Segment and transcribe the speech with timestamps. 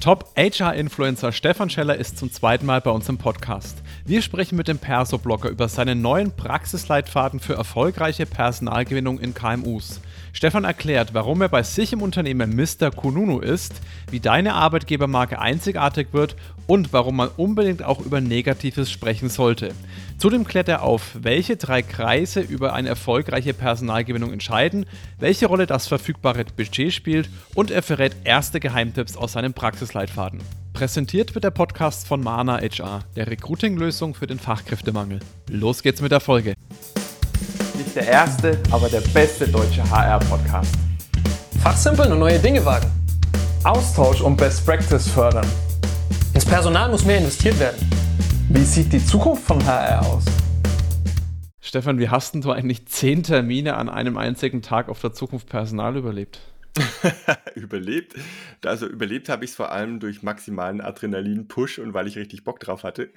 [0.00, 3.82] Top-HR-Influencer Stefan Scheller ist zum zweiten Mal bei uns im Podcast.
[4.04, 10.00] Wir sprechen mit dem Perso-Blogger über seinen neuen Praxisleitfaden für erfolgreiche Personalgewinnung in KMUs.
[10.32, 12.90] Stefan erklärt, warum er bei sich im Unternehmen Mr.
[12.90, 13.74] Kununu ist,
[14.10, 16.36] wie deine Arbeitgebermarke einzigartig wird
[16.66, 19.74] und warum man unbedingt auch über Negatives sprechen sollte.
[20.18, 24.84] Zudem klärt er auf, welche drei Kreise über eine erfolgreiche Personalgewinnung entscheiden,
[25.18, 30.40] welche Rolle das verfügbare Budget spielt und er verrät erste Geheimtipps aus seinem Praxisleitfaden.
[30.72, 35.20] Präsentiert wird der Podcast von Mana HR, der Recruiting-Lösung für den Fachkräftemangel.
[35.48, 36.54] Los geht's mit der Folge.
[37.76, 40.74] Nicht der erste, aber der beste deutsche HR-Podcast.
[41.62, 42.90] Fachsimpeln und neue Dinge wagen.
[43.64, 45.46] Austausch und Best Practice fördern.
[46.34, 47.90] Ins Personal muss mehr investiert werden.
[48.48, 50.24] Wie sieht die Zukunft von HR aus?
[51.60, 55.48] Stefan, wie hast denn du eigentlich zehn Termine an einem einzigen Tag auf der Zukunft
[55.48, 56.40] Personal überlebt?
[57.54, 58.14] überlebt.
[58.64, 62.60] Also überlebt habe ich es vor allem durch maximalen Adrenalin-Push und weil ich richtig Bock
[62.60, 63.12] drauf hatte.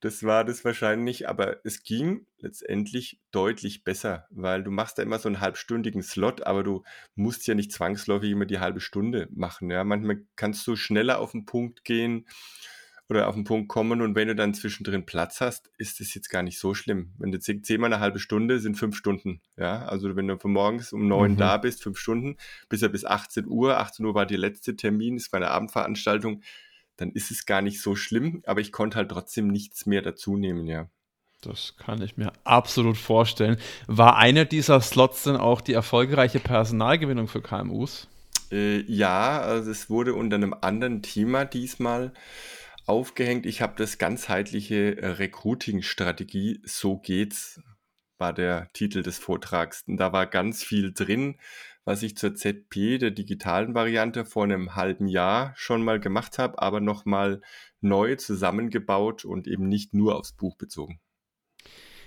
[0.00, 5.18] Das war das wahrscheinlich, aber es ging letztendlich deutlich besser, weil du machst da immer
[5.18, 6.82] so einen halbstündigen Slot, aber du
[7.14, 9.70] musst ja nicht zwangsläufig immer die halbe Stunde machen.
[9.70, 12.26] Ja, manchmal kannst du schneller auf den Punkt gehen
[13.12, 16.30] oder auf den Punkt kommen und wenn du dann zwischendrin Platz hast, ist es jetzt
[16.30, 17.12] gar nicht so schlimm.
[17.18, 19.40] Wenn du zehnmal eine halbe Stunde, sind fünf Stunden.
[19.56, 21.36] Ja, also wenn du von morgens um neun mhm.
[21.36, 22.36] da bist, fünf Stunden,
[22.68, 26.42] bis ja bis 18 Uhr, 18 Uhr war der letzte Termin, ist meine Abendveranstaltung,
[26.96, 30.36] dann ist es gar nicht so schlimm, aber ich konnte halt trotzdem nichts mehr dazu
[30.36, 30.88] nehmen, ja.
[31.42, 33.56] Das kann ich mir absolut vorstellen.
[33.88, 38.08] War einer dieser Slots denn auch die erfolgreiche Personalgewinnung für KMUs?
[38.52, 42.12] Äh, ja, also es wurde unter einem anderen Thema diesmal
[42.86, 43.46] aufgehängt.
[43.46, 47.60] Ich habe das ganzheitliche äh, Recruiting-Strategie, so geht's,
[48.18, 49.84] war der Titel des Vortrags.
[49.86, 51.36] Und da war ganz viel drin,
[51.84, 56.60] was ich zur ZP, der digitalen Variante, vor einem halben Jahr schon mal gemacht habe,
[56.60, 57.40] aber nochmal
[57.80, 61.00] neu zusammengebaut und eben nicht nur aufs Buch bezogen.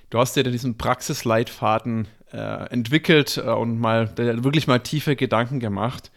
[0.10, 6.12] Du hast dir diesen Praxisleitfaden äh, entwickelt äh, und mal wirklich mal tiefe Gedanken gemacht.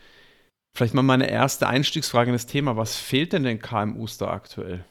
[0.78, 2.76] Vielleicht mal meine erste Einstiegsfrage in das Thema.
[2.76, 4.84] Was fehlt denn den KMUs da aktuell?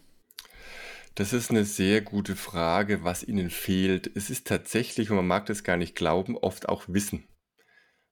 [1.15, 4.11] Das ist eine sehr gute Frage, was ihnen fehlt.
[4.13, 7.23] Es ist tatsächlich, und man mag das gar nicht glauben, oft auch Wissen.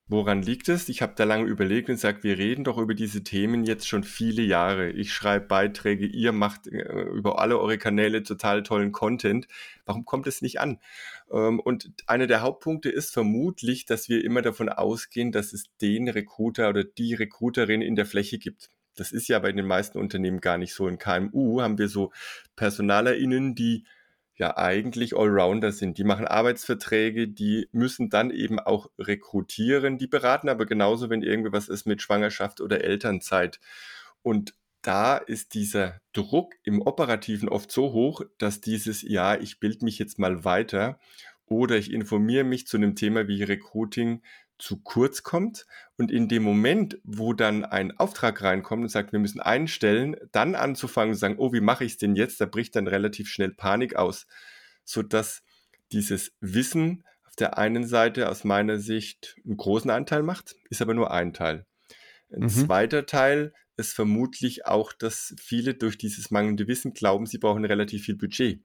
[0.08, 0.88] Woran liegt es?
[0.88, 4.04] Ich habe da lange überlegt und gesagt, wir reden doch über diese Themen jetzt schon
[4.04, 4.92] viele Jahre.
[4.92, 9.48] Ich schreibe Beiträge, ihr macht äh, über alle eure Kanäle total tollen Content.
[9.84, 10.80] Warum kommt es nicht an?
[11.32, 16.08] Ähm, und einer der Hauptpunkte ist vermutlich, dass wir immer davon ausgehen, dass es den
[16.08, 18.70] Recruiter oder die Recruiterin in der Fläche gibt.
[18.96, 20.88] Das ist ja bei den meisten Unternehmen gar nicht so.
[20.88, 22.12] In KMU haben wir so
[22.56, 23.86] PersonalerInnen, die
[24.38, 25.98] ja eigentlich Allrounder sind.
[25.98, 31.70] Die machen Arbeitsverträge, die müssen dann eben auch rekrutieren, die beraten aber genauso, wenn irgendwas
[31.70, 33.60] ist mit Schwangerschaft oder Elternzeit.
[34.22, 39.86] Und da ist dieser Druck im Operativen oft so hoch, dass dieses, ja, ich bilde
[39.86, 41.00] mich jetzt mal weiter
[41.48, 44.22] oder ich informiere mich zu einem Thema wie Recruiting
[44.58, 45.66] zu kurz kommt
[45.98, 50.56] und in dem Moment, wo dann ein Auftrag reinkommt und sagt, wir müssen einstellen, dann
[50.56, 52.40] anzufangen und sagen, oh, wie mache ich es denn jetzt?
[52.40, 54.28] Da bricht dann relativ schnell Panik aus,
[54.84, 55.44] sodass
[55.92, 60.94] dieses Wissen auf der einen Seite aus meiner Sicht einen großen Anteil macht, ist aber
[60.94, 61.66] nur ein Teil.
[62.32, 62.50] Ein mhm.
[62.50, 68.06] zweiter Teil ist vermutlich auch, dass viele durch dieses mangelnde Wissen glauben, sie brauchen relativ
[68.06, 68.62] viel Budget.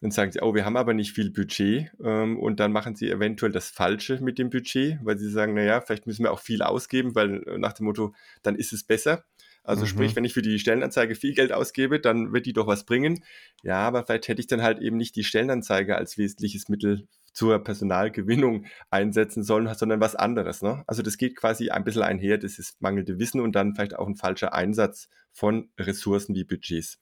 [0.00, 3.10] Dann sagen sie, oh, wir haben aber nicht viel Budget ähm, und dann machen sie
[3.10, 6.62] eventuell das Falsche mit dem Budget, weil sie sagen, naja, vielleicht müssen wir auch viel
[6.62, 9.24] ausgeben, weil äh, nach dem Motto, dann ist es besser.
[9.66, 9.88] Also mhm.
[9.88, 13.24] sprich, wenn ich für die Stellenanzeige viel Geld ausgebe, dann wird die doch was bringen.
[13.62, 17.58] Ja, aber vielleicht hätte ich dann halt eben nicht die Stellenanzeige als wesentliches Mittel zur
[17.58, 20.62] Personalgewinnung einsetzen sollen, sondern was anderes.
[20.62, 20.84] Ne?
[20.86, 24.06] Also das geht quasi ein bisschen einher, das ist mangelnde Wissen und dann vielleicht auch
[24.06, 26.98] ein falscher Einsatz von Ressourcen wie Budgets.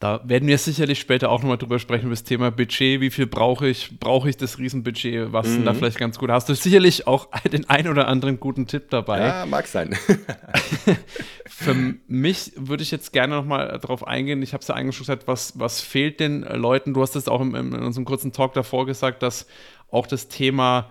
[0.00, 3.02] Da werden wir sicherlich später auch nochmal drüber sprechen, über das Thema Budget.
[3.02, 4.00] Wie viel brauche ich?
[4.00, 5.34] Brauche ich das Riesenbudget?
[5.34, 5.52] Was mhm.
[5.52, 6.30] sind da vielleicht ganz gut?
[6.30, 9.20] Hast du sicherlich auch den ein oder anderen guten Tipp dabei?
[9.20, 9.94] Ja, mag sein.
[11.46, 11.74] Für
[12.08, 14.40] mich würde ich jetzt gerne nochmal darauf eingehen.
[14.40, 16.94] Ich habe es ja eigentlich schon gesagt, was, was fehlt den Leuten?
[16.94, 19.46] Du hast es auch in, in unserem kurzen Talk davor gesagt, dass
[19.90, 20.90] auch das Thema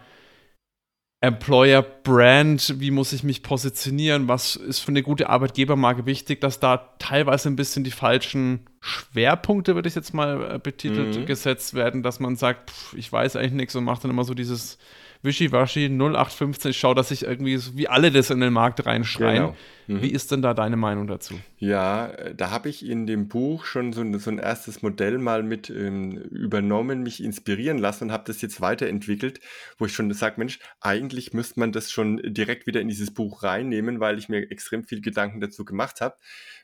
[1.21, 6.61] Employer Brand, wie muss ich mich positionieren, was ist für eine gute Arbeitgebermarke wichtig, dass
[6.61, 11.25] da teilweise ein bisschen die falschen Schwerpunkte, würde ich jetzt mal äh, betitelt, mhm.
[11.25, 14.33] gesetzt werden, dass man sagt, pff, ich weiß eigentlich nichts und macht dann immer so
[14.33, 14.77] dieses
[15.21, 19.43] wischiwaschi 0815, ich schaue, dass ich irgendwie, so wie alle das in den Markt reinschreien.
[19.43, 19.55] Genau.
[19.87, 20.01] Mhm.
[20.01, 21.33] Wie ist denn da deine Meinung dazu?
[21.57, 25.17] Ja, äh, da habe ich in dem Buch schon so ein, so ein erstes Modell
[25.17, 29.41] mal mit ähm, übernommen, mich inspirieren lassen und habe das jetzt weiterentwickelt,
[29.77, 33.43] wo ich schon sage, Mensch, eigentlich müsste man das schon direkt wieder in dieses Buch
[33.43, 36.15] reinnehmen, weil ich mir extrem viel Gedanken dazu gemacht habe.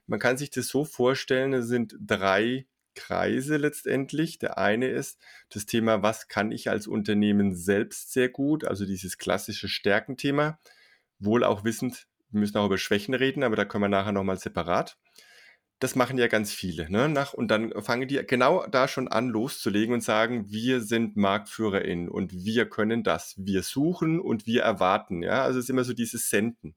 [0.08, 4.40] Man kann sich das so vorstellen, es sind drei Kreise letztendlich.
[4.40, 5.20] Der eine ist
[5.50, 10.60] das Thema, was kann ich als Unternehmen selbst sehr gut, also dieses klassische Stärkenthema,
[11.20, 14.38] wohl auch wissend, wir müssen auch über Schwächen reden, aber da können wir nachher nochmal
[14.38, 14.98] separat.
[15.80, 16.90] Das machen ja ganz viele.
[16.90, 17.10] Ne?
[17.10, 22.10] Nach, und dann fangen die genau da schon an loszulegen und sagen, wir sind MarktführerInnen
[22.10, 23.36] und wir können das.
[23.38, 25.22] Wir suchen und wir erwarten.
[25.22, 25.44] Ja?
[25.44, 26.76] Also es ist immer so dieses Senden.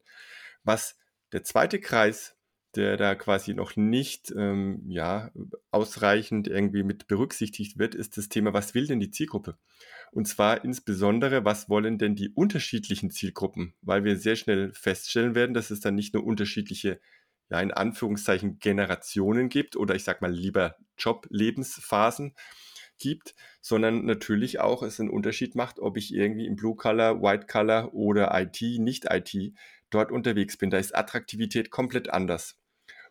[0.64, 0.96] Was
[1.32, 2.36] der zweite Kreis
[2.76, 5.30] der da quasi noch nicht ähm, ja,
[5.70, 9.56] ausreichend irgendwie mit berücksichtigt wird, ist das Thema, was will denn die Zielgruppe?
[10.12, 13.74] Und zwar insbesondere, was wollen denn die unterschiedlichen Zielgruppen?
[13.80, 17.00] Weil wir sehr schnell feststellen werden, dass es dann nicht nur unterschiedliche,
[17.50, 22.34] ja, in Anführungszeichen Generationen gibt oder ich sag mal lieber Job-Lebensphasen
[22.98, 27.46] gibt, sondern natürlich auch es einen Unterschied macht, ob ich irgendwie im Blue Color, White
[27.46, 29.54] Color oder IT, nicht IT
[29.90, 30.70] dort unterwegs bin.
[30.70, 32.56] Da ist Attraktivität komplett anders.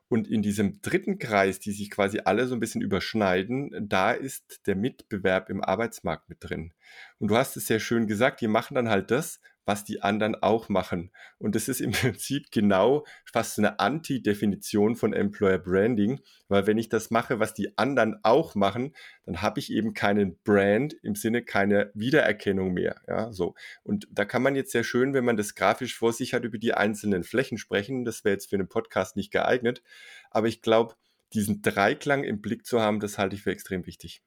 [0.09, 4.65] Und in diesem dritten Kreis, die sich quasi alle so ein bisschen überschneiden, da ist
[4.65, 6.73] der Mitbewerb im Arbeitsmarkt mit drin.
[7.19, 10.33] Und du hast es sehr schön gesagt, die machen dann halt das, was die anderen
[10.35, 11.11] auch machen.
[11.37, 16.89] Und das ist im Prinzip genau fast eine Anti-Definition von Employer Branding, weil wenn ich
[16.89, 21.43] das mache, was die anderen auch machen, dann habe ich eben keinen Brand im Sinne
[21.43, 22.95] keine Wiedererkennung mehr.
[23.07, 23.55] Ja, so.
[23.83, 26.57] Und da kann man jetzt sehr schön, wenn man das grafisch vor sich hat, über
[26.57, 28.05] die einzelnen Flächen sprechen.
[28.05, 29.83] Das wäre jetzt für einen Podcast nicht geeignet.
[30.31, 30.95] Aber ich glaube,
[31.33, 34.23] diesen Dreiklang im Blick zu haben, das halte ich für extrem wichtig.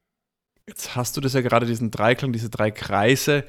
[0.69, 3.44] Jetzt hast du das ja gerade, diesen Dreiklang, diese drei Kreise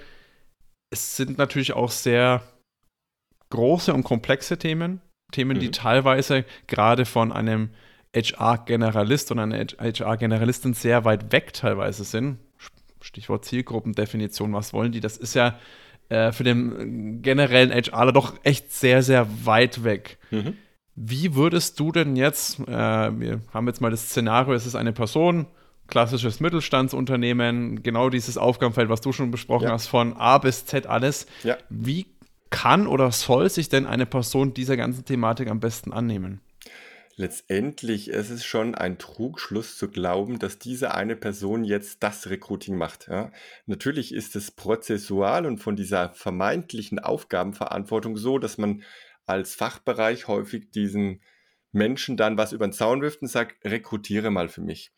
[0.92, 2.44] es sind natürlich auch sehr
[3.50, 5.02] große und komplexe Themen.
[5.32, 5.62] Themen, mhm.
[5.62, 7.70] die teilweise gerade von einem
[8.14, 12.38] HR-Generalist und einer HR-Generalistin sehr weit weg teilweise sind.
[13.00, 15.00] Stichwort Zielgruppendefinition, was wollen die?
[15.00, 15.58] Das ist ja
[16.10, 20.18] äh, für den generellen HRler doch echt sehr, sehr weit weg.
[20.30, 20.58] Mhm.
[20.96, 24.92] Wie würdest du denn jetzt, äh, wir haben jetzt mal das Szenario, es ist eine
[24.92, 25.48] Person,
[25.92, 29.74] klassisches Mittelstandsunternehmen, genau dieses Aufgabenfeld, was du schon besprochen ja.
[29.74, 31.28] hast, von A bis Z alles.
[31.44, 31.58] Ja.
[31.70, 32.08] Wie
[32.50, 36.42] kann oder soll sich denn eine Person dieser ganzen Thematik am besten annehmen?
[37.18, 42.78] Letztendlich ist es schon ein Trugschluss zu glauben, dass diese eine Person jetzt das Recruiting
[42.78, 43.08] macht.
[43.10, 43.32] Ja.
[43.66, 48.82] Natürlich ist es prozessual und von dieser vermeintlichen Aufgabenverantwortung so, dass man
[49.26, 51.22] als Fachbereich häufig diesen
[51.74, 54.92] Menschen dann was über den Zaun wirft und sagt, rekrutiere mal für mich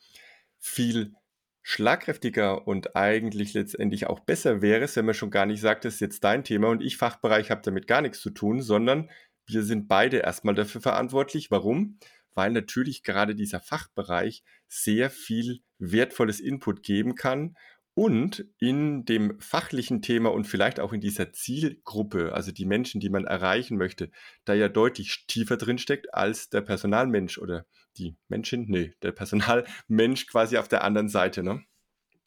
[0.64, 1.14] viel
[1.62, 5.96] schlagkräftiger und eigentlich letztendlich auch besser wäre es, wenn man schon gar nicht sagt, das
[5.96, 9.10] ist jetzt dein Thema und ich Fachbereich habe damit gar nichts zu tun, sondern
[9.46, 11.52] wir sind beide erstmal dafür verantwortlich.
[11.52, 12.00] Warum?
[12.34, 17.56] Weil natürlich gerade dieser Fachbereich sehr viel wertvolles Input geben kann
[17.94, 23.10] und in dem fachlichen Thema und vielleicht auch in dieser Zielgruppe, also die Menschen, die
[23.10, 24.12] man erreichen möchte,
[24.46, 27.66] da ja deutlich tiefer drin steckt als der Personalmensch oder
[27.98, 31.64] die Menschin, nee, der Personalmensch quasi auf der anderen Seite, ne?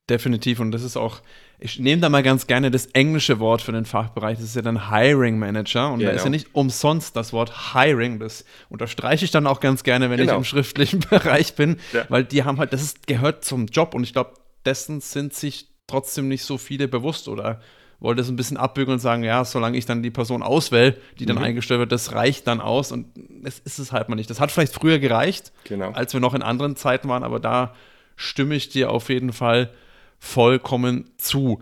[0.08, 0.60] Definitiv.
[0.60, 1.20] Und das ist auch,
[1.58, 4.38] ich nehme da mal ganz gerne das englische Wort für den Fachbereich.
[4.38, 5.90] Das ist ja dann Hiring Manager.
[5.90, 6.12] Und genau.
[6.12, 8.20] da ist ja nicht umsonst das Wort Hiring.
[8.20, 10.32] Das unterstreiche ich dann auch ganz gerne, wenn genau.
[10.32, 11.78] ich im schriftlichen Bereich bin.
[11.92, 12.06] Ja.
[12.08, 13.94] Weil die haben halt, das ist, gehört zum Job.
[13.94, 14.34] Und ich glaube,
[14.64, 17.60] dessen sind sich trotzdem nicht so viele bewusst oder
[18.00, 21.26] wollte es ein bisschen abbügeln und sagen, ja, solange ich dann die Person auswähle, die
[21.26, 21.44] dann mhm.
[21.44, 23.06] eingestellt wird, das reicht dann aus und
[23.44, 24.31] es ist es halt mal nicht.
[24.31, 25.90] Das hat vielleicht früher gereicht, genau.
[25.93, 27.75] als wir noch in anderen Zeiten waren, aber da
[28.16, 29.71] stimme ich dir auf jeden Fall
[30.18, 31.61] vollkommen zu.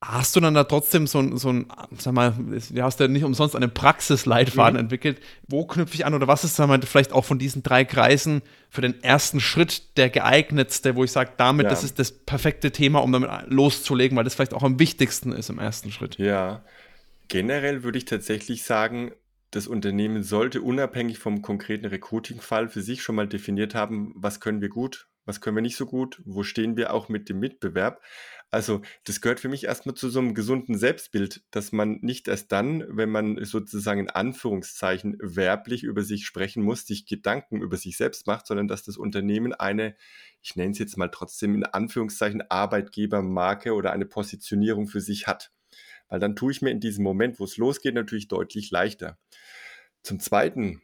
[0.00, 1.66] Hast du dann da trotzdem so, so ein,
[1.98, 4.84] sag mal, du hast ja nicht umsonst einen Praxisleitfaden mhm.
[4.84, 5.20] entwickelt.
[5.48, 8.42] Wo knüpfe ich an oder was ist, sag mal, vielleicht auch von diesen drei Kreisen
[8.70, 11.70] für den ersten Schritt der geeignetste, wo ich sage, damit, ja.
[11.70, 15.50] das ist das perfekte Thema, um damit loszulegen, weil das vielleicht auch am wichtigsten ist
[15.50, 16.16] im ersten Schritt?
[16.16, 16.62] Ja,
[17.26, 19.10] generell würde ich tatsächlich sagen,
[19.50, 24.60] das Unternehmen sollte unabhängig vom konkreten Recruiting-Fall für sich schon mal definiert haben, was können
[24.60, 28.02] wir gut, was können wir nicht so gut, wo stehen wir auch mit dem Mitbewerb.
[28.50, 32.50] Also das gehört für mich erstmal zu so einem gesunden Selbstbild, dass man nicht erst
[32.50, 37.98] dann, wenn man sozusagen in Anführungszeichen werblich über sich sprechen muss, sich Gedanken über sich
[37.98, 39.96] selbst macht, sondern dass das Unternehmen eine,
[40.40, 45.52] ich nenne es jetzt mal trotzdem in Anführungszeichen Arbeitgebermarke oder eine Positionierung für sich hat.
[46.08, 49.18] Weil dann tue ich mir in diesem Moment, wo es losgeht, natürlich deutlich leichter.
[50.02, 50.80] Zum Zweiten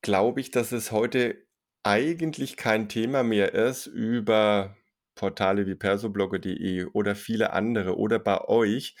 [0.00, 1.49] glaube ich, dass es heute
[1.82, 4.76] eigentlich kein Thema mehr ist, über
[5.14, 8.96] Portale wie persoblogger.de oder viele andere oder bei euch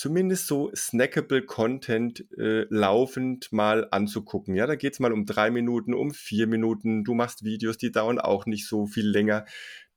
[0.00, 4.54] zumindest so snackable Content äh, laufend mal anzugucken.
[4.54, 7.04] Ja, da geht es mal um drei Minuten, um vier Minuten.
[7.04, 9.44] Du machst Videos, die dauern auch nicht so viel länger.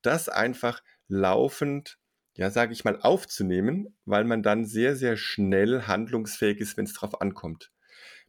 [0.01, 1.99] Das einfach laufend,
[2.35, 6.93] ja, sage ich mal, aufzunehmen, weil man dann sehr, sehr schnell handlungsfähig ist, wenn es
[6.93, 7.72] drauf ankommt.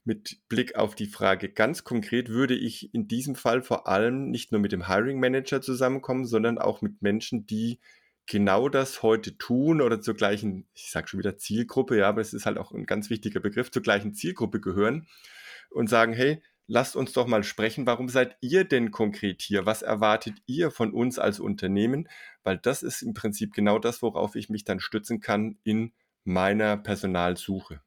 [0.04, 4.52] Mit Blick auf die Frage ganz konkret würde ich in diesem Fall vor allem nicht
[4.52, 7.80] nur mit dem Hiring Manager zusammenkommen, sondern auch mit Menschen, die
[8.26, 12.34] genau das heute tun oder zur gleichen, ich sage schon wieder Zielgruppe, ja, aber es
[12.34, 15.06] ist halt auch ein ganz wichtiger Begriff, zur gleichen Zielgruppe gehören
[15.70, 19.66] und sagen, hey, lasst uns doch mal sprechen, warum seid ihr denn konkret hier?
[19.66, 22.08] Was erwartet ihr von uns als Unternehmen?
[22.42, 25.92] Weil das ist im Prinzip genau das, worauf ich mich dann stützen kann in
[26.24, 27.80] meiner Personalsuche.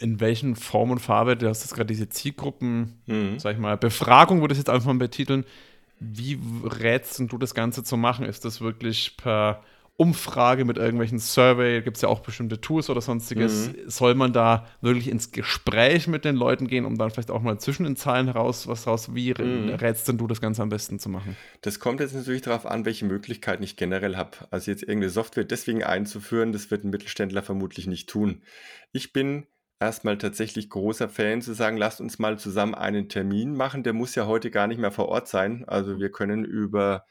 [0.00, 3.38] In welchen Form und Farbe, du hast jetzt gerade diese Zielgruppen, mhm.
[3.38, 5.44] sag ich mal, Befragung würde ich jetzt einfach mal betiteln,
[6.00, 8.24] wie rätst du das Ganze zu machen?
[8.24, 9.62] Ist das wirklich per
[9.96, 11.82] Umfrage mit irgendwelchen Survey?
[11.82, 13.68] Gibt es ja auch bestimmte Tools oder sonstiges?
[13.68, 13.90] Mhm.
[13.90, 17.58] Soll man da wirklich ins Gespräch mit den Leuten gehen, um dann vielleicht auch mal
[17.58, 19.12] zwischen den Zahlen heraus was raus?
[19.14, 19.70] Wie mhm.
[19.70, 21.36] rätst denn du das Ganze am besten zu machen?
[21.62, 24.38] Das kommt jetzt natürlich darauf an, welche Möglichkeiten ich generell habe.
[24.52, 28.42] Also jetzt irgendeine Software deswegen einzuführen, das wird ein Mittelständler vermutlich nicht tun.
[28.92, 29.48] Ich bin
[29.80, 33.82] erstmal tatsächlich großer Fan zu sagen, lasst uns mal zusammen einen Termin machen.
[33.82, 35.64] Der muss ja heute gar nicht mehr vor Ort sein.
[35.66, 37.04] Also wir können über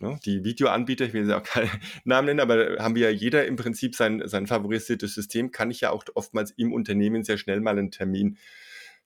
[0.00, 1.70] ne, die Videoanbieter, ich will ja auch keinen
[2.04, 5.80] Namen nennen, aber haben wir ja jeder im Prinzip sein, sein favorisiertes System, kann ich
[5.82, 8.38] ja auch oftmals im Unternehmen sehr schnell mal einen Termin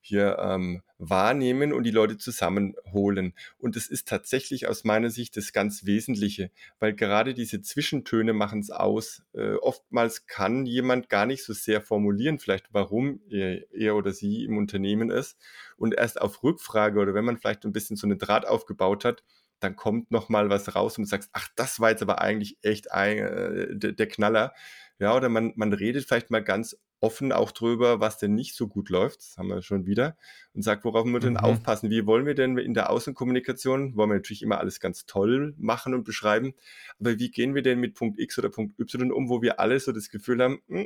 [0.01, 3.33] hier ähm, wahrnehmen und die Leute zusammenholen.
[3.59, 8.59] Und es ist tatsächlich aus meiner Sicht das ganz Wesentliche, weil gerade diese Zwischentöne machen
[8.59, 9.23] es aus.
[9.33, 14.43] Äh, oftmals kann jemand gar nicht so sehr formulieren, vielleicht warum er, er oder sie
[14.43, 15.37] im Unternehmen ist.
[15.77, 19.23] Und erst auf Rückfrage oder wenn man vielleicht ein bisschen so eine Draht aufgebaut hat,
[19.59, 22.91] dann kommt noch mal was raus und sagst, ach, das war jetzt aber eigentlich echt
[22.91, 24.53] ein, äh, der, der Knaller.
[24.99, 28.67] Ja, oder man, man redet vielleicht mal ganz offen auch drüber, was denn nicht so
[28.67, 30.15] gut läuft, das haben wir schon wieder,
[30.53, 31.39] und sagt, worauf wir denn mhm.
[31.39, 31.89] aufpassen.
[31.89, 35.93] Wie wollen wir denn in der Außenkommunikation, wollen wir natürlich immer alles ganz toll machen
[35.93, 36.53] und beschreiben,
[36.99, 39.79] aber wie gehen wir denn mit Punkt X oder Punkt Y um, wo wir alle
[39.79, 40.83] so das Gefühl haben, mh,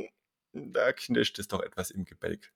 [0.53, 2.51] hm, da knirscht es doch etwas im Gebälk.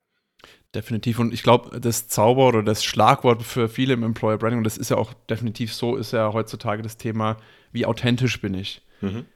[0.74, 1.18] Definitiv.
[1.18, 4.78] Und ich glaube, das Zauberwort oder das Schlagwort für viele im Employer Branding, und das
[4.78, 7.36] ist ja auch definitiv so, ist ja heutzutage das Thema,
[7.72, 8.82] wie authentisch bin ich.
[9.02, 9.26] Mhm.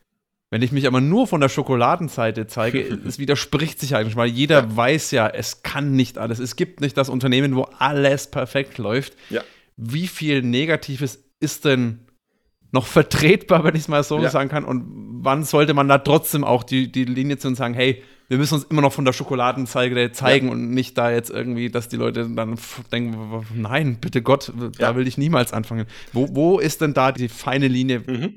[0.55, 4.61] Wenn ich mich aber nur von der Schokoladenseite zeige, es widerspricht sich eigentlich, weil jeder
[4.61, 4.77] ja.
[4.77, 6.39] weiß ja, es kann nicht alles.
[6.39, 9.15] Es gibt nicht das Unternehmen, wo alles perfekt läuft.
[9.31, 9.43] Ja.
[9.77, 12.07] Wie viel Negatives ist denn
[12.71, 14.31] noch vertretbar, wenn ich es mal so ja.
[14.31, 14.65] sagen kann?
[14.65, 14.85] Und
[15.25, 18.55] wann sollte man da trotzdem auch die, die Linie zu und sagen, hey, wir müssen
[18.55, 20.53] uns immer noch von der Schokoladenzeige zeigen ja.
[20.53, 22.57] und nicht da jetzt irgendwie, dass die Leute dann
[22.93, 24.95] denken, nein, bitte Gott, da ja.
[24.95, 25.87] will ich niemals anfangen.
[26.13, 28.05] Wo, wo ist denn da die feine Linie?
[28.07, 28.35] Mhm.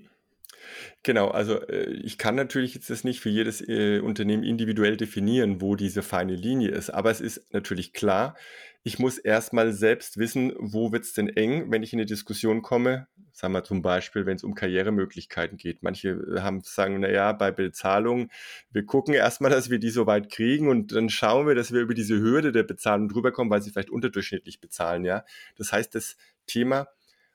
[1.07, 5.61] Genau, also äh, ich kann natürlich jetzt das nicht für jedes äh, Unternehmen individuell definieren,
[5.61, 8.35] wo diese feine Linie ist, aber es ist natürlich klar,
[8.83, 12.61] ich muss erstmal selbst wissen, wo wird es denn eng, wenn ich in eine Diskussion
[12.61, 15.81] komme, sagen wir zum Beispiel, wenn es um Karrieremöglichkeiten geht.
[15.81, 18.29] Manche äh, haben sagen, naja, bei Bezahlung,
[18.73, 21.79] wir gucken erstmal, dass wir die so weit kriegen und dann schauen wir, dass wir
[21.79, 25.23] über diese Hürde der Bezahlung drüber kommen, weil sie vielleicht unterdurchschnittlich bezahlen, ja.
[25.55, 26.89] Das heißt, das Thema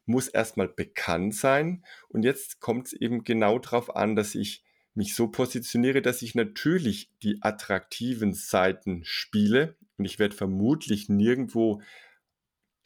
[0.06, 1.84] muss erstmal bekannt sein.
[2.08, 6.34] Und jetzt kommt es eben genau darauf an, dass ich mich so positioniere, dass ich
[6.34, 9.76] natürlich die attraktiven Seiten spiele.
[9.96, 11.80] Und ich werde vermutlich nirgendwo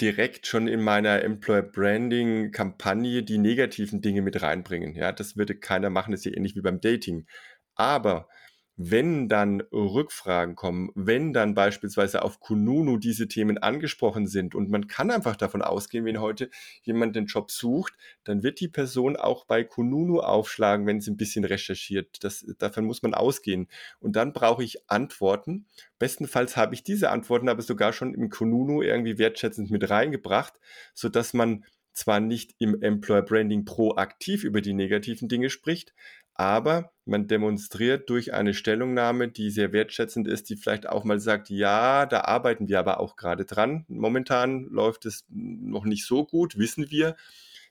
[0.00, 4.94] direkt schon in meiner Employer Branding Kampagne die negativen Dinge mit reinbringen.
[4.94, 7.26] Ja, das würde keiner machen, das ist ja ähnlich wie beim Dating.
[7.74, 8.28] Aber
[8.76, 14.86] wenn dann Rückfragen kommen, wenn dann beispielsweise auf Kununu diese Themen angesprochen sind und man
[14.86, 16.50] kann einfach davon ausgehen, wenn heute
[16.82, 21.16] jemand den Job sucht, dann wird die Person auch bei Kununu aufschlagen, wenn sie ein
[21.16, 22.22] bisschen recherchiert.
[22.22, 23.68] Das, davon muss man ausgehen.
[23.98, 25.66] Und dann brauche ich Antworten.
[25.98, 30.60] Bestenfalls habe ich diese Antworten aber sogar schon im Kununu irgendwie wertschätzend mit reingebracht,
[30.92, 31.64] sodass man
[31.96, 35.94] zwar nicht im Employer Branding proaktiv über die negativen Dinge spricht,
[36.38, 41.50] aber man demonstriert durch eine Stellungnahme, die sehr wertschätzend ist, die vielleicht auch mal sagt,
[41.50, 43.84] ja, da arbeiten wir aber auch gerade dran.
[43.88, 47.16] Momentan läuft es noch nicht so gut, wissen wir.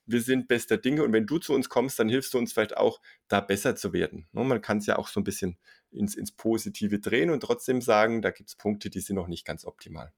[0.08, 2.78] Wir sind bester Dinge und wenn du zu uns kommst, dann hilfst du uns vielleicht
[2.78, 4.28] auch, da besser zu werden.
[4.32, 5.58] Ne, man kann es ja auch so ein bisschen
[5.92, 9.46] ins, ins Positive drehen und trotzdem sagen, da gibt es Punkte, die sind noch nicht
[9.46, 10.14] ganz optimal.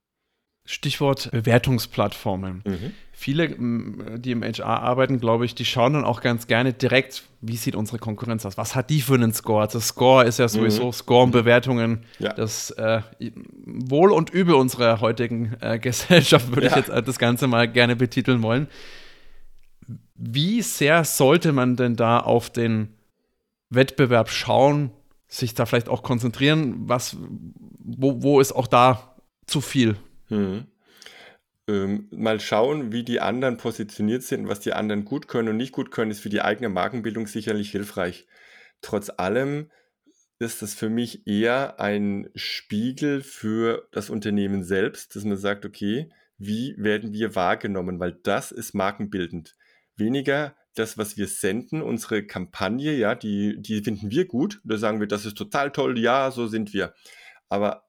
[0.68, 2.62] Stichwort Bewertungsplattformen.
[2.62, 2.92] Mhm.
[3.12, 3.48] Viele,
[4.18, 7.74] die im HR arbeiten, glaube ich, die schauen dann auch ganz gerne direkt, wie sieht
[7.74, 8.58] unsere Konkurrenz aus?
[8.58, 9.62] Was hat die für einen Score?
[9.62, 10.92] Also Score ist ja sowieso mhm.
[10.92, 12.04] Score und Bewertungen.
[12.18, 12.34] Ja.
[12.34, 13.00] Das äh,
[13.64, 16.72] Wohl und Übel unserer heutigen äh, Gesellschaft würde ja.
[16.72, 18.68] ich jetzt äh, das Ganze mal gerne betiteln wollen.
[20.16, 22.90] Wie sehr sollte man denn da auf den
[23.70, 24.90] Wettbewerb schauen,
[25.28, 26.74] sich da vielleicht auch konzentrieren?
[26.80, 27.16] Was,
[27.78, 29.96] wo, wo ist auch da zu viel?
[30.28, 30.66] Hm.
[31.66, 35.72] Ähm, mal schauen, wie die anderen positioniert sind, was die anderen gut können und nicht
[35.72, 38.26] gut können, ist für die eigene Markenbildung sicherlich hilfreich.
[38.80, 39.70] Trotz allem
[40.38, 46.10] ist das für mich eher ein Spiegel für das Unternehmen selbst, dass man sagt, okay,
[46.38, 49.56] wie werden wir wahrgenommen, weil das ist markenbildend.
[49.96, 54.60] Weniger das, was wir senden, unsere Kampagne, ja, die, die finden wir gut.
[54.64, 56.94] Da sagen wir, das ist total toll, ja, so sind wir.
[57.48, 57.87] Aber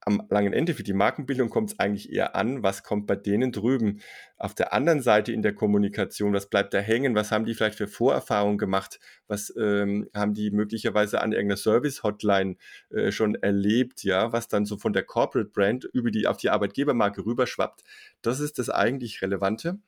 [0.00, 3.52] am langen Ende für die Markenbildung kommt es eigentlich eher an, was kommt bei denen
[3.52, 4.00] drüben.
[4.36, 7.76] Auf der anderen Seite in der Kommunikation, was bleibt da hängen, was haben die vielleicht
[7.76, 12.56] für Vorerfahrungen gemacht, was ähm, haben die möglicherweise an irgendeiner Service-Hotline
[12.90, 16.50] äh, schon erlebt, ja, was dann so von der Corporate Brand über die, auf die
[16.50, 17.82] Arbeitgebermarke rüberschwappt.
[18.22, 19.78] Das ist das eigentlich Relevante.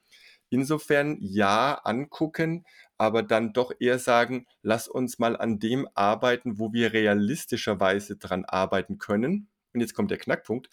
[0.51, 2.65] Insofern ja angucken,
[2.99, 8.45] aber dann doch eher sagen, lass uns mal an dem arbeiten, wo wir realistischerweise dran
[8.45, 10.69] arbeiten können und jetzt kommt der Knackpunkt,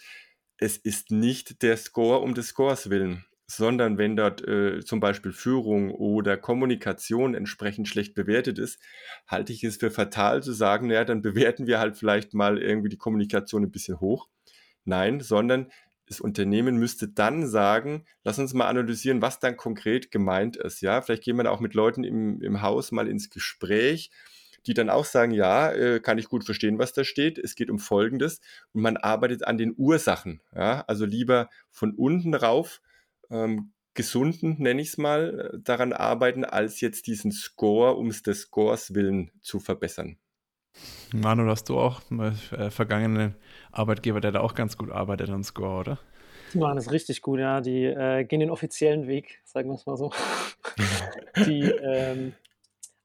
[0.57, 5.31] es ist nicht der Score um des Scores willen, sondern wenn dort äh, zum Beispiel
[5.31, 8.79] Führung oder Kommunikation entsprechend schlecht bewertet ist,
[9.27, 12.89] halte ich es für fatal zu sagen, naja, dann bewerten wir halt vielleicht mal irgendwie
[12.89, 14.27] die Kommunikation ein bisschen hoch.
[14.83, 15.71] Nein, sondern
[16.07, 20.81] das Unternehmen müsste dann sagen, lass uns mal analysieren, was dann konkret gemeint ist.
[20.81, 24.09] Ja, vielleicht gehen wir auch mit Leuten im, im Haus mal ins Gespräch
[24.67, 27.37] die dann auch sagen, ja, äh, kann ich gut verstehen, was da steht.
[27.37, 28.41] Es geht um Folgendes
[28.73, 30.41] und man arbeitet an den Ursachen.
[30.53, 30.83] Ja?
[30.87, 32.81] Also lieber von unten rauf,
[33.29, 38.41] ähm, gesunden, nenne ich es mal, äh, daran arbeiten, als jetzt diesen Score um des
[38.41, 40.17] Scores willen zu verbessern.
[41.13, 43.35] Manu, hast du auch äh, vergangenen
[43.71, 45.99] Arbeitgeber, der da auch ganz gut arbeitet an Score, oder?
[46.53, 47.61] Die machen das richtig gut, ja.
[47.61, 50.11] Die äh, gehen den offiziellen Weg, sagen wir es mal so.
[51.45, 52.33] die ähm,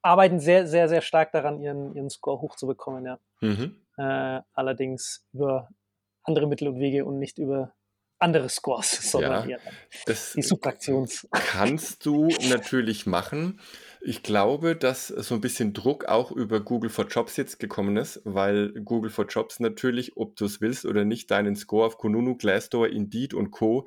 [0.02, 3.18] arbeiten sehr, sehr, sehr stark daran, ihren, ihren Score hochzubekommen, ja.
[3.40, 3.76] Mhm.
[3.96, 5.68] Äh, allerdings über
[6.24, 7.72] andere Mittel und Wege und nicht über
[8.18, 9.58] andere Scores, sondern ja,
[10.06, 11.28] das die Subtraktions.
[11.32, 13.60] Kannst du natürlich machen.
[14.00, 18.20] Ich glaube, dass so ein bisschen Druck auch über Google for Jobs jetzt gekommen ist,
[18.24, 22.36] weil Google for Jobs natürlich, ob du es willst oder nicht, deinen Score auf Kununu,
[22.36, 23.86] Glassdoor, Indeed und Co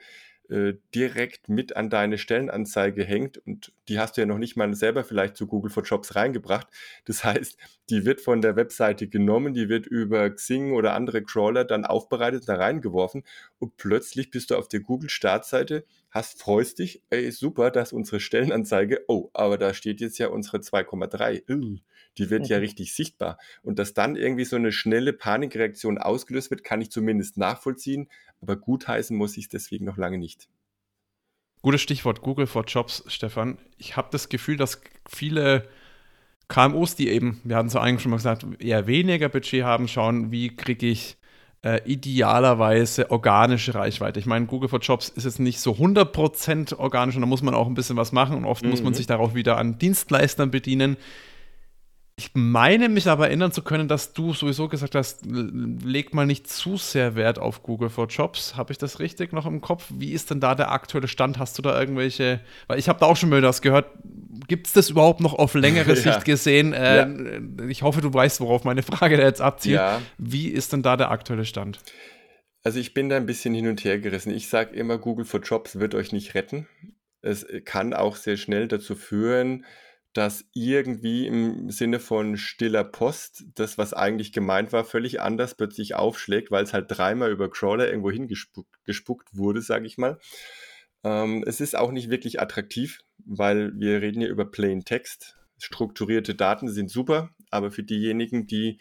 [0.50, 4.74] äh, direkt mit an deine Stellenanzeige hängt und die hast du ja noch nicht mal
[4.76, 6.68] selber vielleicht zu Google for Jobs reingebracht.
[7.06, 7.58] Das heißt,
[7.90, 12.48] die wird von der Webseite genommen, die wird über Xing oder andere Crawler dann aufbereitet,
[12.48, 13.24] da reingeworfen
[13.60, 18.20] und plötzlich bist du auf der Google Startseite, hast, freust dich, ey, super, dass unsere
[18.20, 21.44] Stellenanzeige, oh, aber da steht jetzt ja unsere 2,3
[22.18, 22.48] die wird mhm.
[22.48, 23.38] ja richtig sichtbar.
[23.62, 28.10] Und dass dann irgendwie so eine schnelle Panikreaktion ausgelöst wird, kann ich zumindest nachvollziehen,
[28.42, 30.48] aber gutheißen muss ich es deswegen noch lange nicht.
[31.62, 33.58] Gutes Stichwort Google for Jobs, Stefan.
[33.78, 35.68] Ich habe das Gefühl, dass viele
[36.48, 40.32] KMUs, die eben, wir hatten es eigentlich schon mal gesagt, eher weniger Budget haben, schauen,
[40.32, 41.18] wie kriege ich
[41.64, 44.20] äh, idealerweise organische Reichweite.
[44.20, 47.56] Ich meine, Google for Jobs ist jetzt nicht so 100% organisch und da muss man
[47.56, 48.70] auch ein bisschen was machen und oft mhm.
[48.70, 48.98] muss man mhm.
[48.98, 50.98] sich darauf wieder an Dienstleistern bedienen.
[52.18, 56.50] Ich meine mich aber erinnern zu können, dass du sowieso gesagt hast, leg mal nicht
[56.50, 58.56] zu sehr Wert auf Google for Jobs.
[58.56, 59.88] Habe ich das richtig noch im Kopf?
[59.90, 61.40] Wie ist denn da der aktuelle Stand?
[61.40, 63.92] Hast du da irgendwelche, weil ich habe da auch schon mal das gehört,
[64.48, 65.96] gibt es das überhaupt noch auf längere ja.
[65.96, 66.72] Sicht gesehen?
[66.72, 67.66] Äh, ja.
[67.68, 69.76] Ich hoffe, du weißt, worauf meine Frage jetzt abzielt.
[69.76, 70.02] Ja.
[70.18, 71.80] Wie ist denn da der aktuelle Stand?
[72.64, 74.34] Also ich bin da ein bisschen hin und her gerissen.
[74.34, 76.66] Ich sage immer, Google for Jobs wird euch nicht retten.
[77.22, 79.66] Es kann auch sehr schnell dazu führen,
[80.16, 85.96] dass irgendwie im Sinne von stiller Post das, was eigentlich gemeint war, völlig anders plötzlich
[85.96, 90.18] aufschlägt, weil es halt dreimal über Crawler irgendwo hingespuckt gespuckt wurde, sage ich mal.
[91.04, 95.38] Ähm, es ist auch nicht wirklich attraktiv, weil wir reden ja über Plain Text.
[95.58, 98.80] Strukturierte Daten sind super, aber für diejenigen, die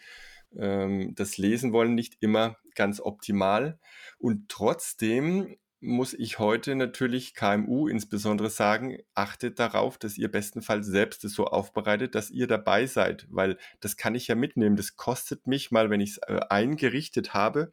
[0.57, 3.77] ähm, das lesen wollen, nicht immer ganz optimal.
[4.19, 11.23] Und trotzdem muss ich heute natürlich KMU insbesondere sagen, achtet darauf, dass ihr bestenfalls selbst
[11.25, 14.75] es so aufbereitet, dass ihr dabei seid, weil das kann ich ja mitnehmen.
[14.75, 17.71] Das kostet mich mal, wenn ich es äh, eingerichtet habe,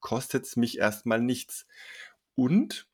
[0.00, 1.66] kostet es mich erstmal nichts.
[2.34, 2.88] Und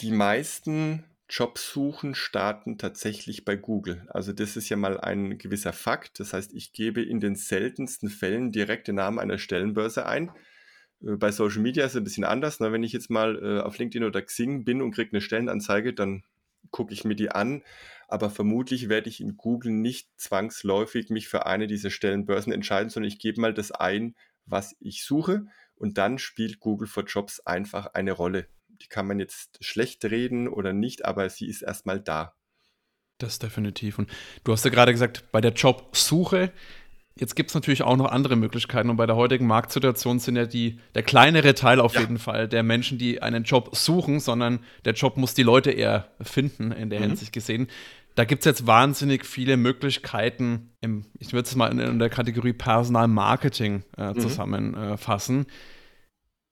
[0.00, 4.06] die meisten Jobsuchen starten tatsächlich bei Google.
[4.10, 6.20] Also das ist ja mal ein gewisser Fakt.
[6.20, 10.30] Das heißt, ich gebe in den seltensten Fällen direkt den Namen einer Stellenbörse ein
[11.00, 12.60] bei Social Media ist es ein bisschen anders.
[12.60, 12.72] Ne?
[12.72, 16.24] Wenn ich jetzt mal äh, auf LinkedIn oder Xing bin und kriege eine Stellenanzeige, dann
[16.70, 17.62] gucke ich mir die an.
[18.08, 23.08] Aber vermutlich werde ich in Google nicht zwangsläufig mich für eine dieser Stellenbörsen entscheiden, sondern
[23.08, 24.14] ich gebe mal das ein,
[24.46, 25.46] was ich suche.
[25.76, 28.46] Und dann spielt Google for Jobs einfach eine Rolle.
[28.68, 32.34] Die kann man jetzt schlecht reden oder nicht, aber sie ist erstmal da.
[33.18, 33.98] Das definitiv.
[33.98, 34.10] Und
[34.42, 36.52] du hast ja gerade gesagt, bei der Jobsuche
[37.18, 40.46] Jetzt gibt es natürlich auch noch andere Möglichkeiten und bei der heutigen Marktsituation sind ja
[40.46, 42.00] die, der kleinere Teil auf ja.
[42.00, 46.08] jeden Fall der Menschen, die einen Job suchen, sondern der Job muss die Leute eher
[46.20, 47.04] finden, in der mhm.
[47.04, 47.68] Hinsicht gesehen.
[48.16, 52.10] Da gibt es jetzt wahnsinnig viele Möglichkeiten, im, ich würde es mal in, in, der
[52.10, 54.20] Kategorie Personalmarketing äh, mhm.
[54.20, 55.46] zusammenfassen.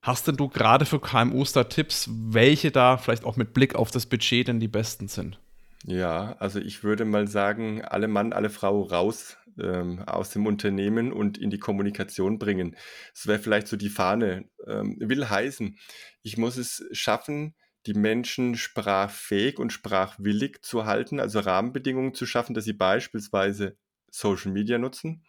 [0.01, 3.91] Hast denn du gerade für KMUs da Tipps, welche da vielleicht auch mit Blick auf
[3.91, 5.39] das Budget denn die besten sind?
[5.85, 11.13] Ja, also ich würde mal sagen, alle Mann, alle Frau raus ähm, aus dem Unternehmen
[11.13, 12.77] und in die Kommunikation bringen.
[13.15, 14.49] Das wäre vielleicht so die Fahne.
[14.67, 15.79] Ähm, will heißen,
[16.23, 17.55] ich muss es schaffen,
[17.87, 23.77] die Menschen sprachfähig und sprachwillig zu halten, also Rahmenbedingungen zu schaffen, dass sie beispielsweise
[24.11, 25.25] Social Media nutzen.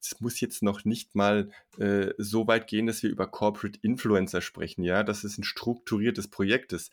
[0.00, 4.40] Es muss jetzt noch nicht mal äh, so weit gehen, dass wir über Corporate Influencer
[4.40, 6.90] sprechen, ja, dass es ein strukturiertes Projekt ist.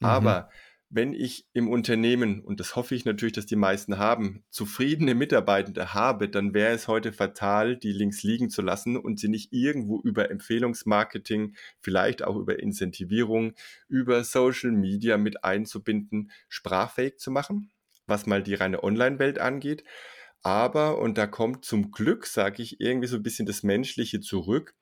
[0.00, 0.06] Mhm.
[0.06, 0.50] Aber
[0.90, 5.92] wenn ich im Unternehmen, und das hoffe ich natürlich, dass die meisten haben, zufriedene Mitarbeitende
[5.92, 10.00] habe, dann wäre es heute fatal, die links liegen zu lassen und sie nicht irgendwo
[10.00, 13.52] über Empfehlungsmarketing, vielleicht auch über Incentivierung,
[13.88, 17.70] über Social Media mit einzubinden, sprachfähig zu machen,
[18.06, 19.84] was mal die reine Online-Welt angeht.
[20.42, 24.74] Aber, und da kommt zum Glück, sage ich, irgendwie so ein bisschen das Menschliche zurück,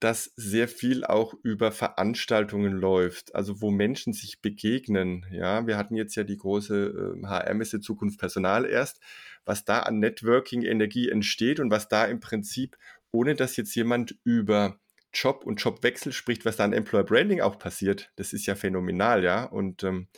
[0.00, 5.24] dass sehr viel auch über Veranstaltungen läuft, also wo Menschen sich begegnen.
[5.30, 9.00] Ja, wir hatten jetzt ja die große äh, HR-Messe Zukunft Personal erst,
[9.46, 12.76] was da an Networking-Energie entsteht und was da im Prinzip,
[13.10, 14.78] ohne dass jetzt jemand über
[15.14, 19.24] Job und Jobwechsel spricht, was da an Employer Branding auch passiert, das ist ja phänomenal,
[19.24, 19.44] ja.
[19.44, 20.08] Und ähm,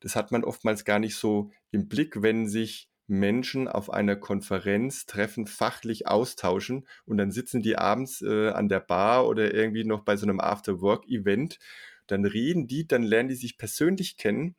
[0.00, 5.06] das hat man oftmals gar nicht so im Blick, wenn sich Menschen auf einer Konferenz
[5.06, 10.04] treffen, fachlich austauschen und dann sitzen die abends äh, an der Bar oder irgendwie noch
[10.04, 11.58] bei so einem After-Work-Event.
[12.06, 14.56] Dann reden die, dann lernen die sich persönlich kennen.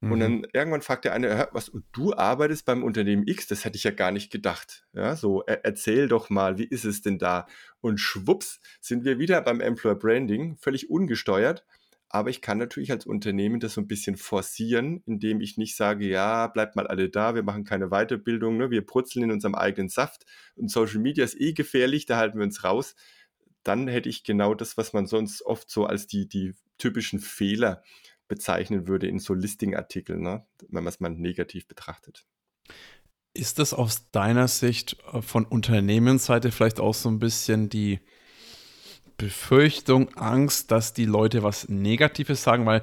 [0.00, 0.12] Mhm.
[0.12, 3.46] Und dann irgendwann fragt der eine, was, und du arbeitest beim Unternehmen X?
[3.46, 4.86] Das hätte ich ja gar nicht gedacht.
[4.92, 7.46] Ja, so, er, erzähl doch mal, wie ist es denn da?
[7.80, 11.64] Und schwupps sind wir wieder beim Employer Branding, völlig ungesteuert.
[12.10, 16.08] Aber ich kann natürlich als Unternehmen das so ein bisschen forcieren, indem ich nicht sage,
[16.08, 19.90] ja, bleibt mal alle da, wir machen keine Weiterbildung, ne, wir brutzeln in unserem eigenen
[19.90, 20.24] Saft
[20.56, 22.94] und Social Media ist eh gefährlich, da halten wir uns raus.
[23.62, 27.82] Dann hätte ich genau das, was man sonst oft so als die, die typischen Fehler
[28.26, 32.24] bezeichnen würde in so Listing-Artikeln, ne, wenn man es mal negativ betrachtet.
[33.34, 38.00] Ist das aus deiner Sicht äh, von Unternehmensseite vielleicht auch so ein bisschen die
[39.18, 42.82] Befürchtung, Angst, dass die Leute was Negatives sagen, weil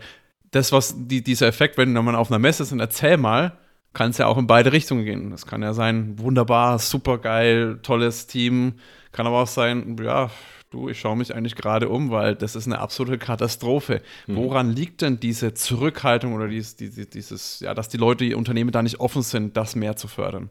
[0.52, 3.58] das, was die, dieser Effekt, wenn man auf einer Messe ist und erzähl mal,
[3.94, 5.32] kann es ja auch in beide Richtungen gehen.
[5.32, 8.74] Das kann ja sein, wunderbar, super geil, tolles Team.
[9.12, 10.30] Kann aber auch sein, ja,
[10.70, 14.02] du, ich schaue mich eigentlich gerade um, weil das ist eine absolute Katastrophe.
[14.28, 14.36] Mhm.
[14.36, 18.84] Woran liegt denn diese Zurückhaltung oder dieses, dieses, ja, dass die Leute, die Unternehmen da
[18.84, 20.50] nicht offen sind, das mehr zu fördern?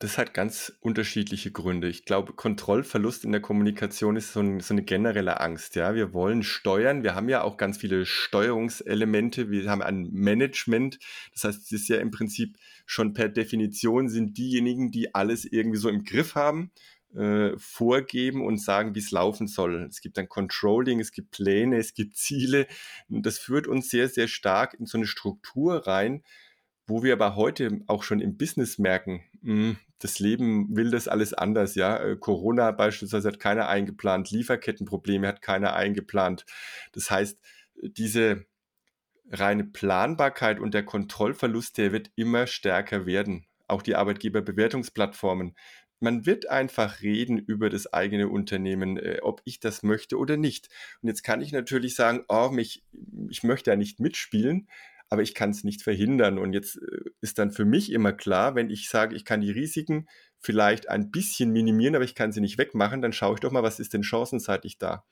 [0.00, 1.88] Das hat ganz unterschiedliche Gründe.
[1.88, 5.76] Ich glaube, Kontrollverlust in der Kommunikation ist so, ein, so, eine generelle Angst.
[5.76, 7.04] Ja, wir wollen steuern.
[7.04, 9.50] Wir haben ja auch ganz viele Steuerungselemente.
[9.50, 10.98] Wir haben ein Management.
[11.32, 15.78] Das heißt, es ist ja im Prinzip schon per Definition sind diejenigen, die alles irgendwie
[15.78, 16.72] so im Griff haben,
[17.14, 19.86] äh, vorgeben und sagen, wie es laufen soll.
[19.88, 22.66] Es gibt dann Controlling, es gibt Pläne, es gibt Ziele.
[23.08, 26.24] Und das führt uns sehr, sehr stark in so eine Struktur rein,
[26.86, 31.32] wo wir aber heute auch schon im Business merken, hm, das Leben will das alles
[31.32, 31.96] anders, ja.
[31.96, 36.44] Äh, Corona beispielsweise hat keiner eingeplant, Lieferkettenprobleme hat keiner eingeplant.
[36.92, 37.38] Das heißt,
[37.82, 38.44] diese
[39.30, 43.46] reine Planbarkeit und der Kontrollverlust, der wird immer stärker werden.
[43.66, 45.54] Auch die Arbeitgeberbewertungsplattformen.
[46.00, 50.68] Man wird einfach reden über das eigene Unternehmen, äh, ob ich das möchte oder nicht.
[51.00, 52.84] Und jetzt kann ich natürlich sagen, oh, mich,
[53.30, 54.68] ich möchte ja nicht mitspielen,
[55.14, 56.38] aber ich kann es nicht verhindern.
[56.38, 59.50] Und jetzt äh, ist dann für mich immer klar, wenn ich sage, ich kann die
[59.50, 60.06] Risiken
[60.38, 63.62] vielleicht ein bisschen minimieren, aber ich kann sie nicht wegmachen, dann schaue ich doch mal,
[63.62, 65.04] was ist denn chancenseitig da.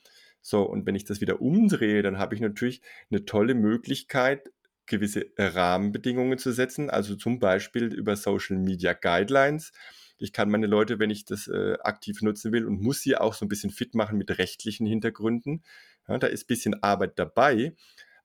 [0.42, 4.50] So, und wenn ich das wieder umdrehe, dann habe ich natürlich eine tolle Möglichkeit,
[4.86, 9.72] gewisse Rahmenbedingungen zu setzen, also zum Beispiel über Social Media Guidelines.
[10.18, 13.34] Ich kann meine Leute, wenn ich das äh, aktiv nutzen will und muss sie auch
[13.34, 15.62] so ein bisschen fit machen mit rechtlichen Hintergründen.
[16.08, 17.74] Ja, da ist ein bisschen Arbeit dabei,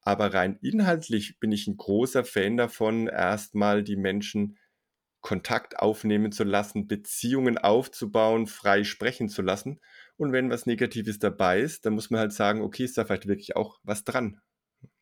[0.01, 4.57] aber rein inhaltlich bin ich ein großer Fan davon, erstmal die Menschen
[5.21, 9.81] Kontakt aufnehmen zu lassen, Beziehungen aufzubauen, frei sprechen zu lassen.
[10.15, 13.27] Und wenn was Negatives dabei ist, dann muss man halt sagen, okay, ist da vielleicht
[13.27, 14.39] wirklich auch was dran.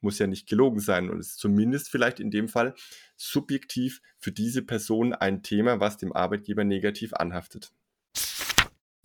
[0.01, 2.73] Muss ja nicht gelogen sein und ist zumindest vielleicht in dem Fall
[3.17, 7.71] subjektiv für diese Person ein Thema, was dem Arbeitgeber negativ anhaftet.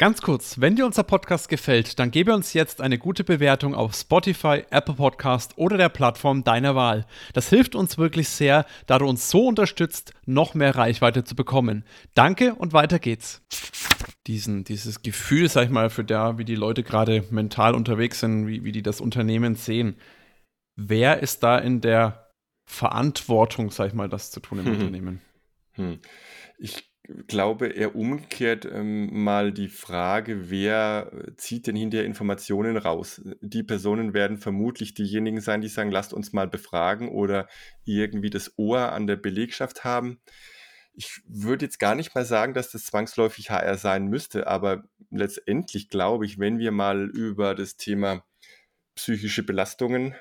[0.01, 3.95] Ganz kurz, wenn dir unser Podcast gefällt, dann gebe uns jetzt eine gute Bewertung auf
[3.95, 7.05] Spotify, Apple Podcast oder der Plattform deiner Wahl.
[7.35, 11.85] Das hilft uns wirklich sehr, da du uns so unterstützt, noch mehr Reichweite zu bekommen.
[12.15, 13.43] Danke und weiter geht's.
[14.27, 18.47] diesen, dieses Gefühl, sag ich mal, für da, wie die Leute gerade mental unterwegs sind,
[18.47, 19.97] wie, wie die das Unternehmen sehen.
[20.77, 22.31] Wer ist da in der
[22.65, 24.73] Verantwortung, sag ich mal, das zu tun im hm.
[24.73, 25.21] Unternehmen?
[25.73, 26.01] Hm.
[26.57, 26.89] Ich
[27.27, 33.20] glaube eher umgekehrt ähm, mal die Frage, wer zieht denn hinterher Informationen raus?
[33.40, 37.49] Die Personen werden vermutlich diejenigen sein, die sagen, lasst uns mal befragen oder
[37.85, 40.20] irgendwie das Ohr an der Belegschaft haben.
[40.92, 45.88] Ich würde jetzt gar nicht mal sagen, dass das zwangsläufig HR sein müsste, aber letztendlich
[45.88, 48.25] glaube ich, wenn wir mal über das Thema
[48.94, 50.14] psychische Belastungen,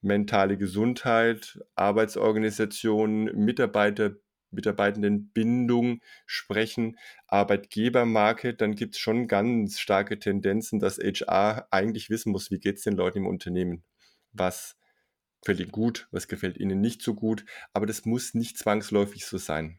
[0.00, 4.12] mentale Gesundheit, Arbeitsorganisation, Mitarbeiter
[4.54, 12.50] Mitarbeitendenbindung sprechen, Arbeitgebermarke, dann gibt es schon ganz starke Tendenzen, dass HR eigentlich wissen muss,
[12.50, 13.84] wie geht es den Leuten im Unternehmen.
[14.32, 14.76] Was
[15.44, 17.44] gefällt ihnen gut, was gefällt ihnen nicht so gut.
[17.72, 19.78] Aber das muss nicht zwangsläufig so sein.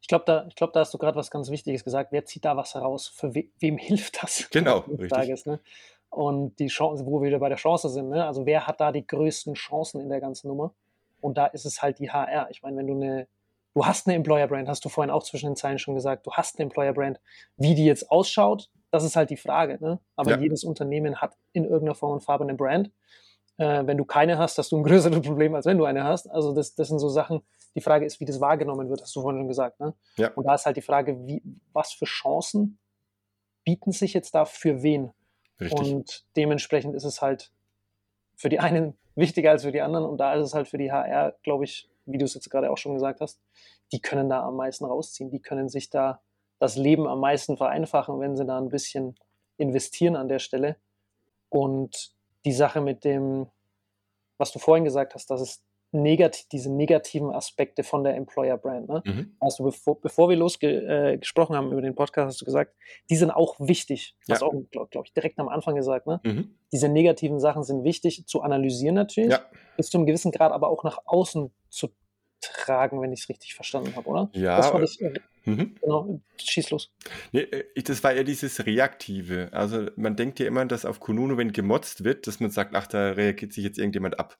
[0.00, 2.12] Ich glaube, da, glaub, da hast du gerade was ganz Wichtiges gesagt.
[2.12, 3.08] Wer zieht da was heraus?
[3.08, 4.48] Für we wem hilft das?
[4.50, 5.10] Genau, richtig.
[5.10, 5.60] Tages, ne?
[6.10, 8.26] Und die Chance, wo wir wieder bei der Chance sind, ne?
[8.26, 10.74] also wer hat da die größten Chancen in der ganzen Nummer?
[11.20, 12.50] Und da ist es halt die HR.
[12.50, 13.28] Ich meine, wenn du eine
[13.74, 16.32] du hast eine Employer Brand, hast du vorhin auch zwischen den Zeilen schon gesagt, du
[16.32, 17.20] hast eine Employer Brand.
[17.56, 19.78] Wie die jetzt ausschaut, das ist halt die Frage.
[19.80, 20.00] Ne?
[20.16, 20.38] Aber ja.
[20.38, 22.90] jedes Unternehmen hat in irgendeiner Form und Farbe eine Brand.
[23.56, 26.28] Äh, wenn du keine hast, hast du ein größeres Problem, als wenn du eine hast.
[26.30, 27.42] Also das, das sind so Sachen,
[27.74, 29.78] die Frage ist, wie das wahrgenommen wird, hast du vorhin schon gesagt.
[29.80, 29.94] Ne?
[30.16, 30.32] Ja.
[30.34, 32.78] Und da ist halt die Frage, wie, was für Chancen
[33.64, 35.12] bieten sich jetzt da für wen?
[35.60, 35.78] Richtig.
[35.78, 37.52] Und dementsprechend ist es halt
[38.34, 40.06] für die einen wichtiger als für die anderen.
[40.06, 42.70] Und da ist es halt für die HR, glaube ich, wie du es jetzt gerade
[42.70, 43.40] auch schon gesagt hast,
[43.92, 45.30] die können da am meisten rausziehen.
[45.30, 46.20] Die können sich da
[46.58, 49.16] das Leben am meisten vereinfachen, wenn sie da ein bisschen
[49.56, 50.76] investieren an der Stelle.
[51.48, 52.12] Und
[52.44, 53.46] die Sache mit dem,
[54.38, 58.88] was du vorhin gesagt hast, dass es negativ, diese negativen Aspekte von der Employer Brand.
[58.88, 59.02] Ne?
[59.04, 59.36] Mhm.
[59.40, 62.74] Also bevor, bevor wir losgesprochen äh, haben über den Podcast, hast du gesagt,
[63.08, 64.16] die sind auch wichtig.
[64.26, 64.34] Ja.
[64.34, 66.06] Hast auch, glaube glaub ich, direkt am Anfang gesagt.
[66.06, 66.20] Ne?
[66.22, 66.54] Mhm.
[66.72, 69.40] Diese negativen Sachen sind wichtig zu analysieren natürlich, ja.
[69.76, 71.88] bis zu einem gewissen Grad aber auch nach außen zu
[72.40, 74.30] tragen, wenn ich es richtig verstanden habe, oder?
[74.32, 74.56] Ja.
[74.56, 75.12] Das fand ich, äh,
[75.44, 75.74] mhm.
[75.80, 76.92] Genau, schieß los.
[77.32, 79.48] Nee, äh, das war eher dieses Reaktive.
[79.52, 82.86] Also man denkt ja immer, dass auf Kununu, wenn gemotzt wird, dass man sagt, ach,
[82.86, 84.38] da reagiert sich jetzt irgendjemand ab.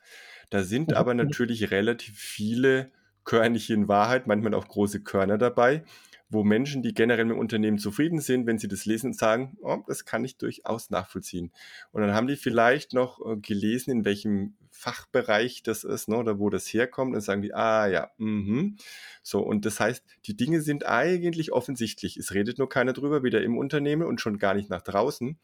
[0.51, 0.97] Da sind mhm.
[0.97, 2.91] aber natürlich relativ viele
[3.25, 5.85] Körnchen in Wahrheit, manchmal auch große Körner dabei,
[6.31, 9.79] wo Menschen, die generell mit dem Unternehmen zufrieden sind, wenn sie das lesen sagen, oh,
[9.87, 11.51] das kann ich durchaus nachvollziehen.
[11.91, 16.39] Und dann haben die vielleicht noch äh, gelesen, in welchem Fachbereich das ist, ne, oder
[16.39, 18.77] wo das herkommt, und sagen die, ah ja, mhm.
[19.23, 22.17] So, und das heißt, die Dinge sind eigentlich offensichtlich.
[22.17, 25.37] Es redet nur keiner drüber, weder im Unternehmen und schon gar nicht nach draußen.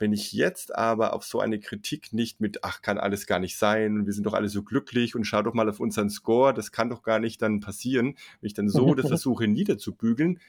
[0.00, 3.58] Wenn ich jetzt aber auf so eine Kritik nicht mit, ach, kann alles gar nicht
[3.58, 6.72] sein, wir sind doch alle so glücklich und schau doch mal auf unseren Score, das
[6.72, 10.40] kann doch gar nicht dann passieren, wenn ich dann so das versuche niederzubügeln,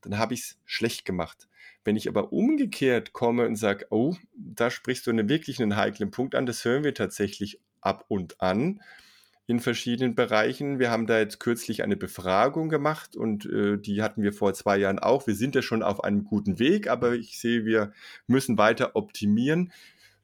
[0.00, 1.48] dann habe ich es schlecht gemacht.
[1.84, 6.10] Wenn ich aber umgekehrt komme und sage, oh, da sprichst du einen wirklich einen heiklen
[6.10, 8.80] Punkt an, das hören wir tatsächlich ab und an,
[9.46, 10.78] in verschiedenen Bereichen.
[10.78, 14.78] Wir haben da jetzt kürzlich eine Befragung gemacht und äh, die hatten wir vor zwei
[14.78, 15.26] Jahren auch.
[15.26, 17.92] Wir sind ja schon auf einem guten Weg, aber ich sehe, wir
[18.26, 19.70] müssen weiter optimieren.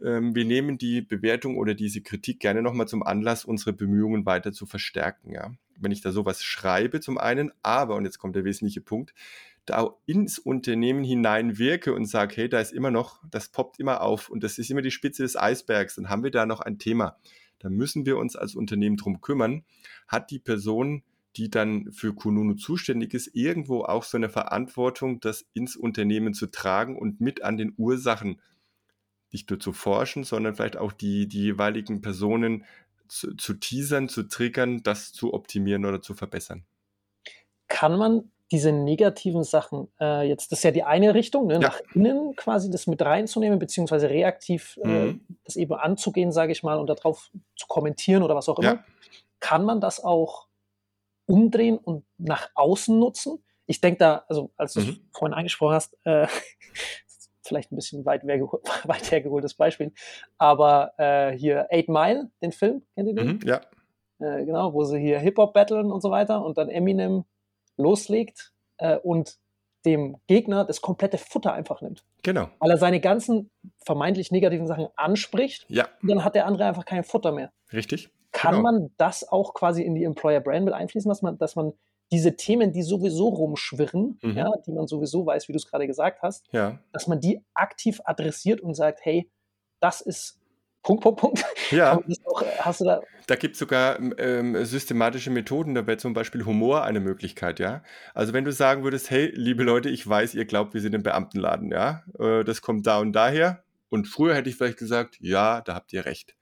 [0.02, 4.52] Ähm, wir nehmen die Bewertung oder diese Kritik gerne nochmal zum Anlass, unsere Bemühungen weiter
[4.52, 5.32] zu verstärken.
[5.32, 5.52] Ja?
[5.76, 9.12] Wenn ich da sowas schreibe zum einen, aber, und jetzt kommt der wesentliche Punkt,
[9.66, 14.00] da ins Unternehmen hinein wirke und sage, hey, da ist immer noch, das poppt immer
[14.00, 16.78] auf und das ist immer die Spitze des Eisbergs, dann haben wir da noch ein
[16.78, 17.18] Thema
[17.60, 19.64] da müssen wir uns als Unternehmen drum kümmern.
[20.08, 21.04] Hat die Person,
[21.36, 26.48] die dann für Kununu zuständig ist, irgendwo auch so eine Verantwortung, das ins Unternehmen zu
[26.48, 28.40] tragen und mit an den Ursachen
[29.30, 32.64] nicht nur zu forschen, sondern vielleicht auch die, die jeweiligen Personen
[33.06, 36.64] zu, zu teasern, zu triggern, das zu optimieren oder zu verbessern.
[37.68, 41.60] Kann man diese negativen Sachen, äh, jetzt, das ist ja die eine Richtung, ne, ja.
[41.60, 45.20] nach innen quasi das mit reinzunehmen, beziehungsweise reaktiv äh, mhm.
[45.30, 48.74] äh, das eben anzugehen, sage ich mal, und darauf zu kommentieren oder was auch immer.
[48.74, 48.84] Ja.
[49.38, 50.48] Kann man das auch
[51.26, 53.42] umdrehen und nach außen nutzen?
[53.66, 55.08] Ich denke da, also als du mhm.
[55.12, 56.26] vorhin angesprochen hast, äh,
[57.44, 58.24] vielleicht ein bisschen weit,
[58.84, 59.92] weit hergeholtes Beispiel,
[60.38, 63.26] aber äh, hier Eight Mile, den Film, kennt ihr den?
[63.28, 63.60] Mhm, ja.
[64.18, 67.24] Äh, genau, wo sie hier Hip-Hop battlen und so weiter und dann Eminem
[67.80, 69.38] loslegt äh, und
[69.84, 72.04] dem Gegner das komplette Futter einfach nimmt.
[72.22, 72.48] Genau.
[72.58, 73.50] Weil er seine ganzen
[73.84, 75.64] vermeintlich negativen Sachen anspricht.
[75.68, 75.88] Ja.
[76.02, 77.50] Und dann hat der andere einfach kein Futter mehr.
[77.72, 78.10] Richtig.
[78.32, 78.62] Kann genau.
[78.62, 81.72] man das auch quasi in die Employer Brand mit einfließen, dass man, dass man
[82.12, 84.36] diese Themen, die sowieso rumschwirren, mhm.
[84.36, 86.78] ja, die man sowieso weiß, wie du es gerade gesagt hast, ja.
[86.92, 89.30] dass man die aktiv adressiert und sagt, hey,
[89.80, 90.39] das ist
[90.82, 91.44] Punkt, Punkt, Punkt.
[91.70, 91.96] Ja.
[91.96, 96.44] Auch, hast du da da gibt es sogar ähm, systematische Methoden, da wäre zum Beispiel
[96.44, 97.84] Humor eine Möglichkeit, ja.
[98.12, 101.04] Also wenn du sagen würdest, hey, liebe Leute, ich weiß, ihr glaubt, wir sind im
[101.04, 102.02] Beamtenladen, ja.
[102.18, 103.62] Äh, das kommt da und daher.
[103.88, 106.34] Und früher hätte ich vielleicht gesagt, ja, da habt ihr recht.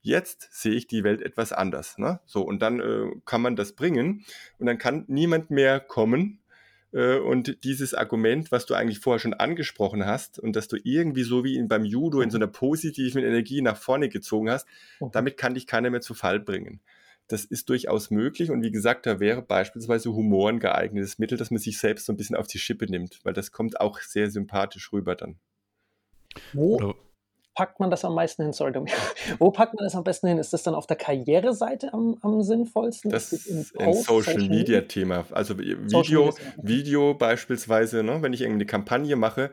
[0.00, 1.98] Jetzt sehe ich die Welt etwas anders.
[1.98, 2.20] Ne?
[2.24, 4.24] So, und dann äh, kann man das bringen
[4.58, 6.47] und dann kann niemand mehr kommen äh,
[6.92, 11.44] und dieses Argument, was du eigentlich vorher schon angesprochen hast und dass du irgendwie so
[11.44, 14.66] wie in, beim Judo in so einer positiven Energie nach vorne gezogen hast,
[15.00, 15.10] mhm.
[15.12, 16.80] damit kann dich keiner mehr zu Fall bringen.
[17.26, 21.50] Das ist durchaus möglich und wie gesagt, da wäre beispielsweise Humor ein geeignetes Mittel, dass
[21.50, 24.30] man sich selbst so ein bisschen auf die Schippe nimmt, weil das kommt auch sehr
[24.30, 25.36] sympathisch rüber dann.
[26.54, 26.94] Wo,
[27.58, 28.52] packt man das am meisten hin?
[28.52, 28.72] Sorry,
[29.40, 30.38] Wo packt man das am besten hin?
[30.38, 33.10] Ist das dann auf der Karriereseite am, am sinnvollsten?
[33.10, 35.24] Das ist ein Social, Media Thema.
[35.32, 39.50] Also Video, Video beispielsweise, ne, wenn ich irgendwie eine Kampagne mache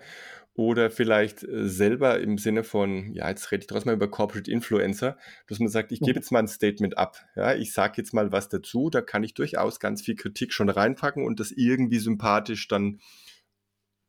[0.53, 4.51] oder vielleicht äh, selber im Sinne von, ja, jetzt rede ich draußen mal über Corporate
[4.51, 6.17] Influencer, dass man sagt, ich gebe mhm.
[6.17, 7.17] jetzt mal ein Statement ab.
[7.35, 10.69] Ja, ich sage jetzt mal was dazu, da kann ich durchaus ganz viel Kritik schon
[10.69, 12.99] reinpacken und das irgendwie sympathisch dann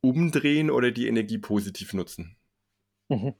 [0.02, 2.36] umdrehen oder die Energie positiv nutzen.
[3.08, 3.32] Mhm.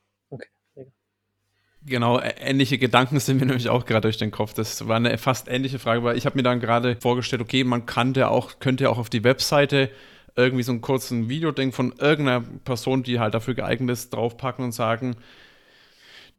[1.89, 4.55] Genau, ähnliche Gedanken sind mir nämlich auch gerade durch den Kopf.
[4.55, 7.87] Das war eine fast ähnliche Frage, weil ich habe mir dann gerade vorgestellt, okay, man
[7.87, 9.91] kann ja auch, könnte ja auch auf die Webseite
[10.35, 14.73] irgendwie so einen kurzen Videoding von irgendeiner Person, die halt dafür geeignet ist, draufpacken und
[14.73, 15.17] sagen,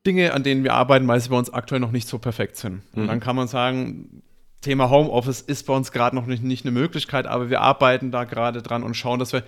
[0.06, 2.84] Dinge, an denen wir arbeiten, weil sie bei uns aktuell noch nicht so perfekt sind.
[2.94, 3.02] Mhm.
[3.02, 4.22] Und dann kann man sagen,
[4.62, 8.26] Thema Homeoffice ist bei uns gerade noch nicht, nicht eine Möglichkeit, aber wir arbeiten da
[8.26, 9.44] gerade dran und schauen, dass wir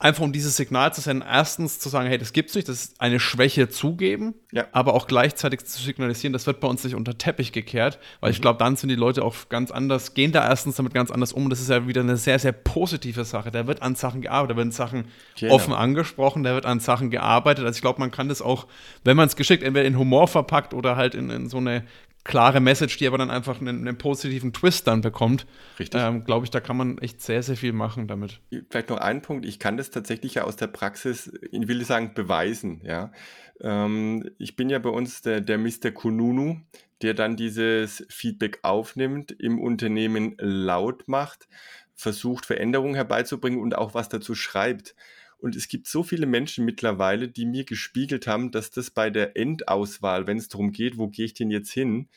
[0.00, 3.00] einfach um dieses Signal zu senden, erstens zu sagen, hey, das gibt's nicht, das ist
[3.00, 4.66] eine Schwäche zugeben, ja.
[4.70, 8.34] aber auch gleichzeitig zu signalisieren, das wird bei uns nicht unter Teppich gekehrt, weil mhm.
[8.34, 11.32] ich glaube, dann sind die Leute auch ganz anders, gehen da erstens damit ganz anders
[11.32, 13.50] um und das ist ja wieder eine sehr, sehr positive Sache.
[13.50, 15.06] Da wird an Sachen gearbeitet, da werden Sachen
[15.36, 15.54] genau.
[15.54, 17.64] offen angesprochen, da wird an Sachen gearbeitet.
[17.64, 18.68] Also ich glaube, man kann das auch,
[19.02, 21.82] wenn man es geschickt entweder in Humor verpackt oder halt in, in so eine
[22.28, 25.46] klare Message, die aber dann einfach einen, einen positiven Twist dann bekommt.
[25.78, 26.00] Richtig.
[26.00, 28.40] Ähm, Glaube ich, da kann man echt sehr, sehr viel machen damit.
[28.70, 29.46] Vielleicht noch ein Punkt.
[29.46, 32.82] Ich kann das tatsächlich ja aus der Praxis, ich will sagen, beweisen.
[32.84, 33.12] Ja.
[33.60, 35.90] Ähm, ich bin ja bei uns der, der Mr.
[35.90, 36.60] Kununu,
[37.00, 41.48] der dann dieses Feedback aufnimmt, im Unternehmen laut macht,
[41.94, 44.94] versucht, Veränderungen herbeizubringen und auch was dazu schreibt.
[45.38, 49.36] Und es gibt so viele Menschen mittlerweile, die mir gespiegelt haben, dass das bei der
[49.36, 52.08] Endauswahl, wenn es darum geht, wo gehe ich denn jetzt hin,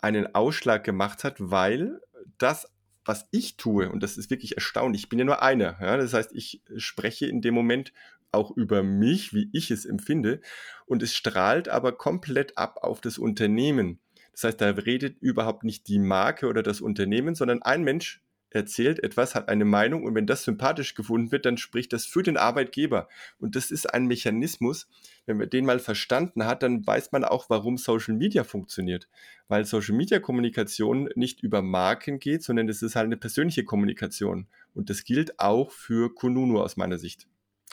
[0.00, 2.00] einen Ausschlag gemacht hat, weil
[2.36, 2.70] das,
[3.04, 6.12] was ich tue, und das ist wirklich erstaunlich, ich bin ja nur einer, ja, das
[6.12, 7.92] heißt, ich spreche in dem Moment
[8.32, 10.40] auch über mich, wie ich es empfinde,
[10.86, 13.98] und es strahlt aber komplett ab auf das Unternehmen.
[14.32, 18.20] Das heißt, da redet überhaupt nicht die Marke oder das Unternehmen, sondern ein Mensch
[18.50, 22.22] erzählt etwas, hat eine Meinung und wenn das sympathisch gefunden wird, dann spricht das für
[22.22, 23.08] den Arbeitgeber.
[23.38, 24.88] Und das ist ein Mechanismus,
[25.26, 29.08] wenn man den mal verstanden hat, dann weiß man auch, warum Social Media funktioniert.
[29.48, 34.46] Weil Social Media Kommunikation nicht über Marken geht, sondern es ist halt eine persönliche Kommunikation.
[34.74, 37.26] Und das gilt auch für Kununu aus meiner Sicht.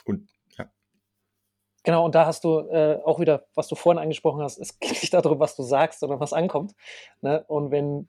[0.04, 0.70] Und ja.
[1.82, 4.90] Genau, und da hast du äh, auch wieder, was du vorhin angesprochen hast, es geht
[5.02, 6.74] nicht darum, was du sagst, sondern was ankommt.
[7.22, 7.44] Ne?
[7.48, 8.08] Und wenn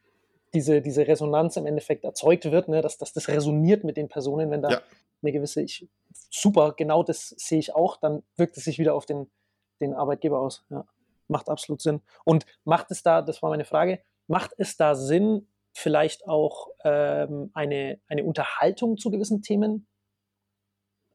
[0.53, 4.49] diese, diese Resonanz im Endeffekt erzeugt wird, ne, dass, dass das resoniert mit den Personen,
[4.51, 4.81] wenn da ja.
[5.21, 5.87] eine gewisse, ich,
[6.29, 9.29] super, genau das sehe ich auch, dann wirkt es sich wieder auf den,
[9.81, 10.65] den Arbeitgeber aus.
[10.69, 10.85] Ja.
[11.27, 12.01] Macht absolut Sinn.
[12.23, 17.51] Und macht es da, das war meine Frage, macht es da Sinn, vielleicht auch ähm,
[17.53, 19.85] eine, eine Unterhaltung zu gewissen Themen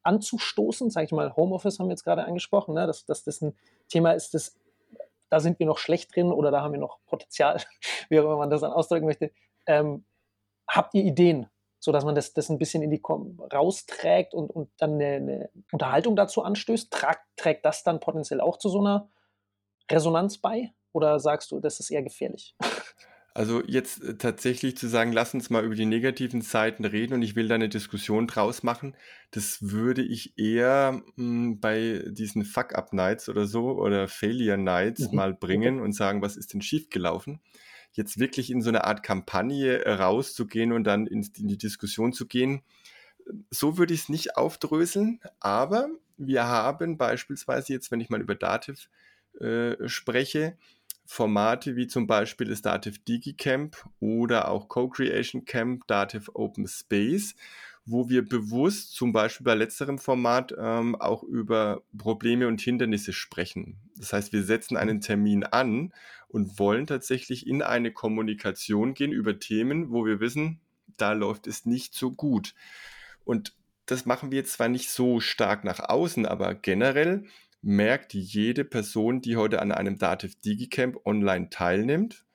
[0.05, 0.90] anzustoßen?
[0.90, 2.87] Sage ich mal, Homeoffice haben wir jetzt gerade angesprochen, ne?
[2.87, 3.57] dass, dass das ein
[3.88, 4.55] Thema ist, das
[5.33, 7.59] da sind wir noch schlecht drin oder da haben wir noch Potenzial,
[8.11, 9.33] wie auch immer man das dann ausdrücken möchte.
[9.66, 10.05] Ähm,
[10.68, 11.49] habt ihr Ideen,
[11.81, 16.16] sodass man das, das ein bisschen in die rausträgt und, und dann eine, eine Unterhaltung
[16.16, 16.92] dazu anstößt?
[16.92, 19.09] Tragt, trägt das dann potenziell auch zu so einer
[19.90, 20.75] Resonanz bei?
[20.92, 22.55] Oder sagst du, das ist eher gefährlich?
[23.35, 27.23] Also jetzt äh, tatsächlich zu sagen, lass uns mal über die negativen Seiten reden und
[27.23, 28.95] ich will da eine Diskussion draus machen,
[29.31, 35.16] das würde ich eher mh, hm, bei diesen Fuck-Up-Nights oder so oder Failure-Nights mhm.
[35.16, 37.40] mal bringen und sagen, was ist denn schiefgelaufen?
[37.92, 42.12] Jetzt wirklich in so eine Art Kampagne äh, rauszugehen und dann in, in die Diskussion
[42.12, 42.62] zu gehen,
[43.51, 48.35] so würde ich es nicht aufdröseln, aber wir haben beispielsweise jetzt, wenn ich mal über
[48.35, 48.88] Dativ
[49.40, 50.57] äh, spreche,
[51.05, 57.35] Formate wie zum Beispiel das Dativ DigiCamp oder auch Co-Creation Camp, Dativ Open Space,
[57.85, 63.77] wo wir bewusst zum Beispiel bei letzterem Format ähm, auch über Probleme und Hindernisse sprechen.
[63.97, 65.92] Das heißt, wir setzen einen Termin an
[66.29, 70.61] und wollen tatsächlich in eine Kommunikation gehen über Themen, wo wir wissen,
[70.96, 72.55] da läuft es nicht so gut.
[73.25, 73.55] Und
[73.87, 77.27] das machen wir jetzt zwar nicht so stark nach außen, aber generell
[77.63, 82.27] merkt jede Person, die heute an einem Dativ Digicamp online teilnimmt,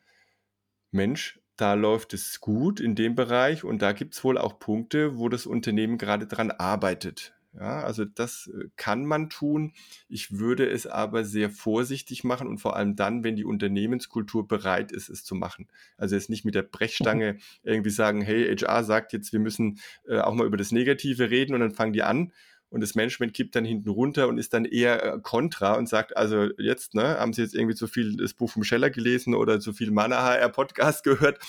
[0.91, 5.17] Mensch, da läuft es gut in dem Bereich und da gibt es wohl auch Punkte,
[5.17, 7.33] wo das Unternehmen gerade dran arbeitet.
[7.59, 9.73] Ja, also das äh, kann man tun.
[10.09, 14.91] Ich würde es aber sehr vorsichtig machen und vor allem dann, wenn die Unternehmenskultur bereit
[14.91, 15.67] ist, es zu machen.
[15.97, 17.39] Also jetzt nicht mit der Brechstange mhm.
[17.63, 21.55] irgendwie sagen, hey, HR sagt jetzt, wir müssen äh, auch mal über das Negative reden
[21.55, 22.31] und dann fangen die an,
[22.69, 26.17] und das Management kippt dann hinten runter und ist dann eher äh, kontra und sagt,
[26.17, 29.59] also jetzt, ne, haben Sie jetzt irgendwie zu viel das Buch vom Scheller gelesen oder
[29.59, 31.39] zu viel Mana HR Podcast gehört,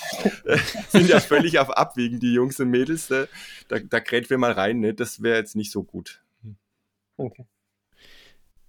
[0.45, 0.59] äh,
[0.89, 3.27] sind ja völlig auf Abwägen, die Jungs und Mädels, äh,
[3.69, 4.95] da, da kräht wir mal rein, ne?
[4.95, 6.23] das wäre jetzt nicht so gut.
[7.17, 7.47] Okay.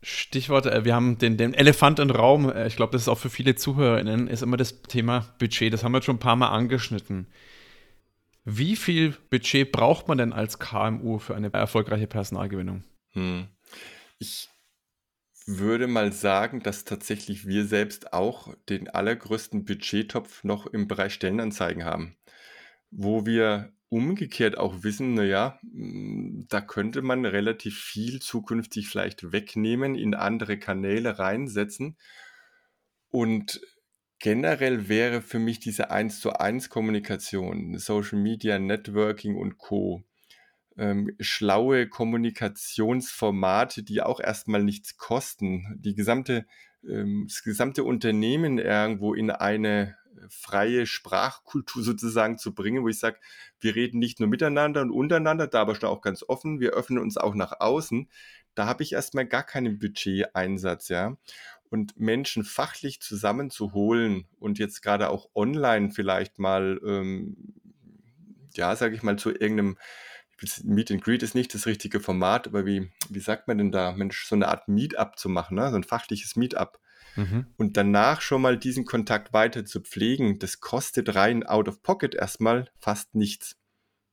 [0.01, 3.29] Stichwort, äh, wir haben den, den Elefant im Raum, ich glaube, das ist auch für
[3.29, 5.71] viele ZuhörerInnen, ist immer das Thema Budget.
[5.71, 7.27] Das haben wir schon ein paar Mal angeschnitten.
[8.45, 12.83] Wie viel Budget braucht man denn als KMU für eine erfolgreiche Personalgewinnung?
[13.11, 13.47] Hm.
[14.17, 14.49] Ich
[15.45, 21.85] würde mal sagen, dass tatsächlich wir selbst auch den allergrößten Budgettopf noch im Bereich Stellenanzeigen
[21.85, 22.15] haben,
[22.91, 29.95] wo wir umgekehrt auch wissen, naja, hm, da könnte man relativ viel zukünftig vielleicht wegnehmen,
[29.95, 31.97] in andere Kanäle reinsetzen
[33.09, 33.59] und
[34.19, 40.03] Generell wäre für mich diese 1-zu-1 Kommunikation, Social Media, Networking und Co.
[40.77, 46.45] Ähm, schlaue Kommunikationsformate, die auch erstmal nichts kosten, die gesamte,
[46.85, 49.95] ähm, das gesamte Unternehmen irgendwo in eine
[50.27, 53.19] freie Sprachkultur sozusagen zu bringen, wo ich sage,
[53.61, 56.99] wir reden nicht nur miteinander und untereinander, da aber schon auch ganz offen, wir öffnen
[56.99, 58.09] uns auch nach außen.
[58.53, 61.15] Da habe ich erstmal gar keinen Budgeteinsatz, ja
[61.69, 67.37] und Menschen fachlich zusammenzuholen und jetzt gerade auch online vielleicht mal, ähm,
[68.55, 69.77] ja, sage ich mal, zu irgendeinem
[70.63, 73.91] Meet and Greet ist nicht das richtige Format, aber wie, wie sagt man denn da,
[73.91, 75.69] Mensch, so eine Art Meetup zu machen, ne?
[75.69, 76.79] so ein fachliches Meetup.
[77.15, 77.47] Mhm.
[77.57, 82.15] Und danach schon mal diesen Kontakt weiter zu pflegen, das kostet rein out of pocket
[82.15, 83.58] erstmal fast nichts.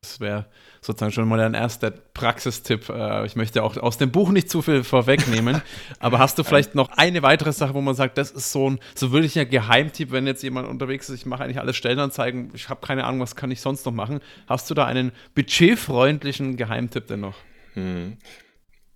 [0.06, 0.46] Das wäre
[0.80, 2.88] sozusagen schon mal ein erster Praxistipp.
[2.88, 5.60] Äh, ich möchte auch aus dem Buch nicht zu viel vorwegnehmen,
[5.98, 8.78] aber hast du vielleicht noch eine weitere Sache, wo man sagt, das ist so ein
[8.94, 12.68] so wirklich ein Geheimtipp, wenn jetzt jemand unterwegs ist, ich mache eigentlich alles Stellenanzeigen, ich
[12.68, 14.20] habe keine Ahnung, was kann ich sonst noch machen.
[14.46, 17.36] Hast du da einen budgetfreundlichen Geheimtipp denn noch?
[17.74, 18.18] Hm.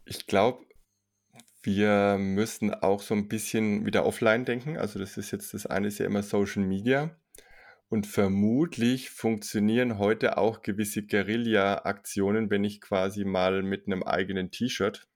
[0.04, 0.64] Ich glaube,
[1.62, 4.78] wir müssen auch so ein bisschen wieder offline denken.
[4.78, 7.10] Also das ist jetzt das eine ist ja immer Social Media.
[7.90, 15.08] Und vermutlich funktionieren heute auch gewisse Guerilla-Aktionen, wenn ich quasi mal mit einem eigenen T-Shirt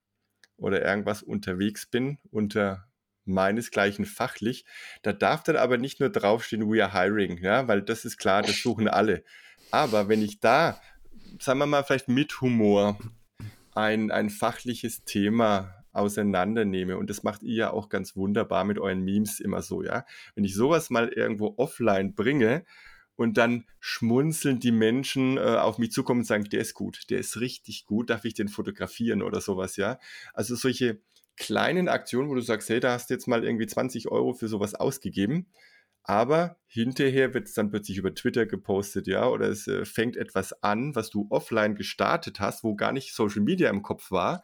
[0.57, 2.89] oder irgendwas unterwegs bin, unter
[3.23, 4.65] meinesgleichen fachlich.
[5.03, 8.41] Da darf dann aber nicht nur draufstehen, we are hiring, ja, weil das ist klar,
[8.41, 9.23] das suchen alle.
[9.71, 10.81] Aber wenn ich da,
[11.39, 12.99] sagen wir mal, vielleicht mit Humor
[13.73, 16.97] ein, ein fachliches Thema auseinandernehme.
[16.97, 20.05] Und das macht ihr ja auch ganz wunderbar mit euren Memes immer so, ja.
[20.35, 22.65] Wenn ich sowas mal irgendwo offline bringe
[23.15, 27.19] und dann schmunzeln die Menschen äh, auf mich zukommen und sagen, der ist gut, der
[27.19, 29.99] ist richtig gut, darf ich den fotografieren oder sowas, ja.
[30.33, 30.99] Also solche
[31.37, 34.47] kleinen Aktionen, wo du sagst, hey, da hast du jetzt mal irgendwie 20 Euro für
[34.47, 35.47] sowas ausgegeben.
[36.07, 40.61] Aber hinterher wird es dann plötzlich über Twitter gepostet, ja, oder es äh, fängt etwas
[40.61, 44.43] an, was du offline gestartet hast, wo gar nicht Social Media im Kopf war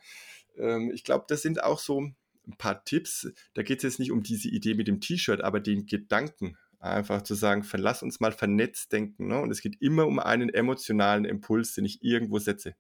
[0.58, 3.32] ähm, ich glaube, das sind auch so ein paar Tipps.
[3.54, 6.58] Da geht es jetzt nicht um diese Idee mit dem T-Shirt, aber den Gedanken.
[6.80, 9.28] Einfach zu sagen, verlass uns mal vernetzt denken.
[9.28, 9.40] Ne?
[9.40, 12.74] Und es geht immer um einen emotionalen Impuls, den ich irgendwo setze.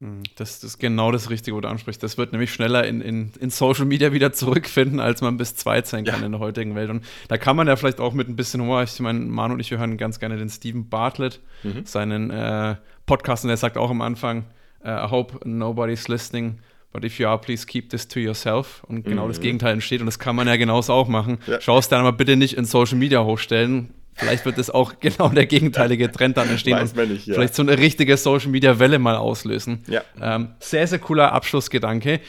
[0.00, 2.02] Hm, das, das, ist genau das Richtige, wo du ansprichst.
[2.02, 5.82] Das wird nämlich schneller in, in, in Social Media wieder zurückfinden, als man bis zwei
[5.82, 6.26] sein kann ja.
[6.26, 6.90] in der heutigen Welt.
[6.90, 9.60] Und da kann man ja vielleicht auch mit ein bisschen Humor, ich meine, Manu und
[9.60, 11.84] ich, wir hören ganz gerne den Steven Bartlett, mhm.
[11.84, 14.46] seinen äh, Podcast, und der sagt auch am Anfang,
[14.84, 16.60] uh, I hope nobody's listening
[16.92, 18.82] but if you are, please keep this to yourself.
[18.88, 19.28] Und genau mhm.
[19.28, 21.38] das Gegenteil entsteht und das kann man ja genauso auch machen.
[21.46, 21.60] Ja.
[21.60, 23.90] Schau es dann aber bitte nicht in Social Media hochstellen.
[24.14, 27.34] Vielleicht wird es auch genau der gegenteilige Trend dann entstehen Weiß und nicht, ja.
[27.34, 29.82] vielleicht so eine richtige Social Media Welle mal auslösen.
[29.86, 30.02] Ja.
[30.20, 32.20] Ähm, sehr, sehr cooler Abschlussgedanke.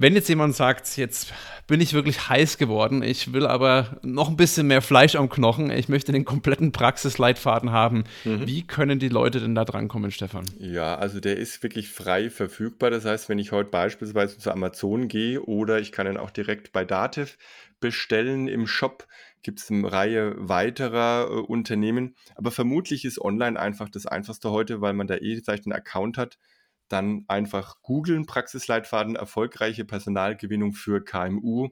[0.00, 1.32] Wenn jetzt jemand sagt, jetzt
[1.66, 5.72] bin ich wirklich heiß geworden, ich will aber noch ein bisschen mehr Fleisch am Knochen,
[5.72, 8.46] ich möchte den kompletten Praxisleitfaden haben, mhm.
[8.46, 10.44] wie können die Leute denn da drankommen, Stefan?
[10.60, 12.90] Ja, also der ist wirklich frei verfügbar.
[12.90, 16.70] Das heißt, wenn ich heute beispielsweise zu Amazon gehe oder ich kann ihn auch direkt
[16.70, 17.36] bei Dativ
[17.80, 19.08] bestellen im Shop,
[19.42, 22.14] gibt es eine Reihe weiterer äh, Unternehmen.
[22.36, 26.18] Aber vermutlich ist online einfach das Einfachste heute, weil man da eh vielleicht einen Account
[26.18, 26.38] hat
[26.88, 31.68] dann einfach googeln, Praxisleitfaden, erfolgreiche Personalgewinnung für KMU.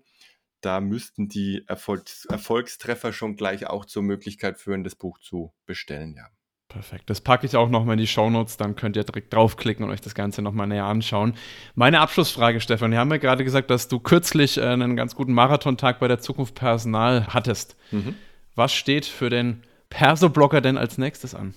[0.60, 6.14] Da müssten die Erfolgs Erfolgstreffer schon gleich auch zur Möglichkeit führen, das Buch zu bestellen,
[6.16, 6.28] ja.
[6.68, 7.08] Perfekt.
[7.08, 10.00] Das packe ich auch nochmal in die Shownotes, dann könnt ihr direkt draufklicken und euch
[10.00, 11.34] das Ganze nochmal näher anschauen.
[11.74, 12.90] Meine Abschlussfrage, Stefan.
[12.90, 16.18] Wir haben ja gerade gesagt, dass du kürzlich äh, einen ganz guten Marathontag bei der
[16.18, 17.76] Zukunft Personal hattest.
[17.92, 18.16] Mhm.
[18.56, 21.54] Was steht für den Perso-Blogger denn als nächstes an?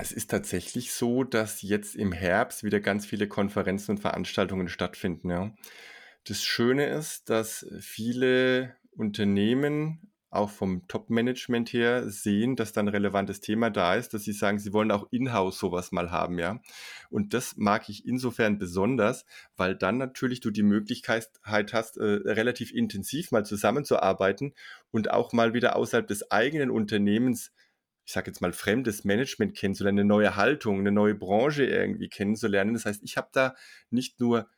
[0.00, 5.28] Es ist tatsächlich so, dass jetzt im Herbst wieder ganz viele Konferenzen und Veranstaltungen stattfinden.
[5.28, 5.52] Ja.
[6.24, 13.40] Das Schöne ist, dass viele Unternehmen auch vom Top-Management her sehen, dass da ein relevantes
[13.40, 16.60] Thema da ist, dass sie sagen, sie wollen auch in-house sowas mal haben, ja.
[17.10, 19.24] Und das mag ich insofern besonders,
[19.56, 24.54] weil dann natürlich du die Möglichkeit hast, äh, relativ intensiv mal zusammenzuarbeiten
[24.92, 27.50] und auch mal wieder außerhalb des eigenen Unternehmens
[28.08, 32.72] ich sage jetzt mal, fremdes Management kennenzulernen, eine neue Haltung, eine neue Branche irgendwie kennenzulernen.
[32.72, 33.54] Das heißt, ich habe da
[33.90, 34.48] nicht nur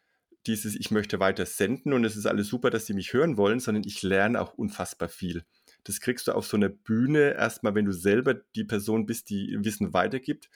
[0.47, 3.59] dieses, ich möchte weiter senden und es ist alles super, dass sie mich hören wollen,
[3.59, 5.43] sondern ich lerne auch unfassbar viel.
[5.83, 9.59] Das kriegst du auf so einer Bühne erstmal, wenn du selber die Person bist, die
[9.65, 10.49] Wissen weitergibt,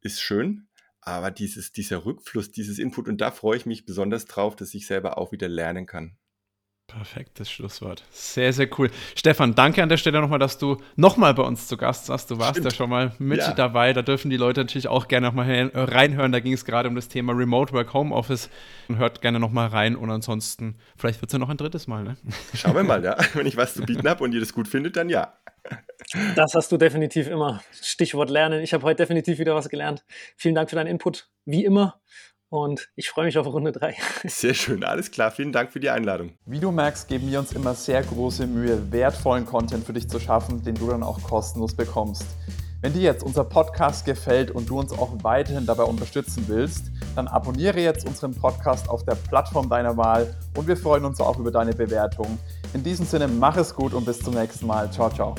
[0.00, 0.68] ist schön.
[1.02, 4.86] Aber dieses, dieser Rückfluss, dieses Input, und da freue ich mich besonders drauf, dass ich
[4.86, 6.16] selber auch wieder lernen kann.
[6.88, 8.02] Perfektes Schlusswort.
[8.10, 8.90] Sehr, sehr cool.
[9.14, 12.30] Stefan, danke an der Stelle nochmal, dass du nochmal bei uns zu Gast warst.
[12.30, 12.64] Du warst Stimmt.
[12.64, 13.52] ja schon mal mit ja.
[13.52, 13.92] dabei.
[13.92, 16.32] Da dürfen die Leute natürlich auch gerne nochmal reinhören.
[16.32, 18.48] Da ging es gerade um das Thema Remote Work, Homeoffice.
[18.88, 19.96] Hört gerne nochmal rein.
[19.96, 22.04] Und ansonsten, vielleicht wird es ja noch ein drittes Mal.
[22.04, 22.16] Ne?
[22.54, 23.18] Schauen wir mal, ja.
[23.34, 25.34] Wenn ich was zu bieten habe und ihr das gut findet, dann ja.
[26.36, 27.62] Das hast du definitiv immer.
[27.82, 28.62] Stichwort Lernen.
[28.62, 30.06] Ich habe heute definitiv wieder was gelernt.
[30.36, 31.28] Vielen Dank für deinen Input.
[31.44, 32.00] Wie immer.
[32.50, 33.94] Und ich freue mich auf Runde 3.
[34.24, 35.30] Sehr schön, alles klar.
[35.30, 36.32] Vielen Dank für die Einladung.
[36.46, 40.18] Wie du merkst, geben wir uns immer sehr große Mühe, wertvollen Content für dich zu
[40.18, 42.24] schaffen, den du dann auch kostenlos bekommst.
[42.80, 47.26] Wenn dir jetzt unser Podcast gefällt und du uns auch weiterhin dabei unterstützen willst, dann
[47.26, 51.50] abonniere jetzt unseren Podcast auf der Plattform deiner Wahl und wir freuen uns auch über
[51.50, 52.38] deine Bewertung.
[52.74, 54.90] In diesem Sinne, mach es gut und bis zum nächsten Mal.
[54.92, 55.34] Ciao, ciao.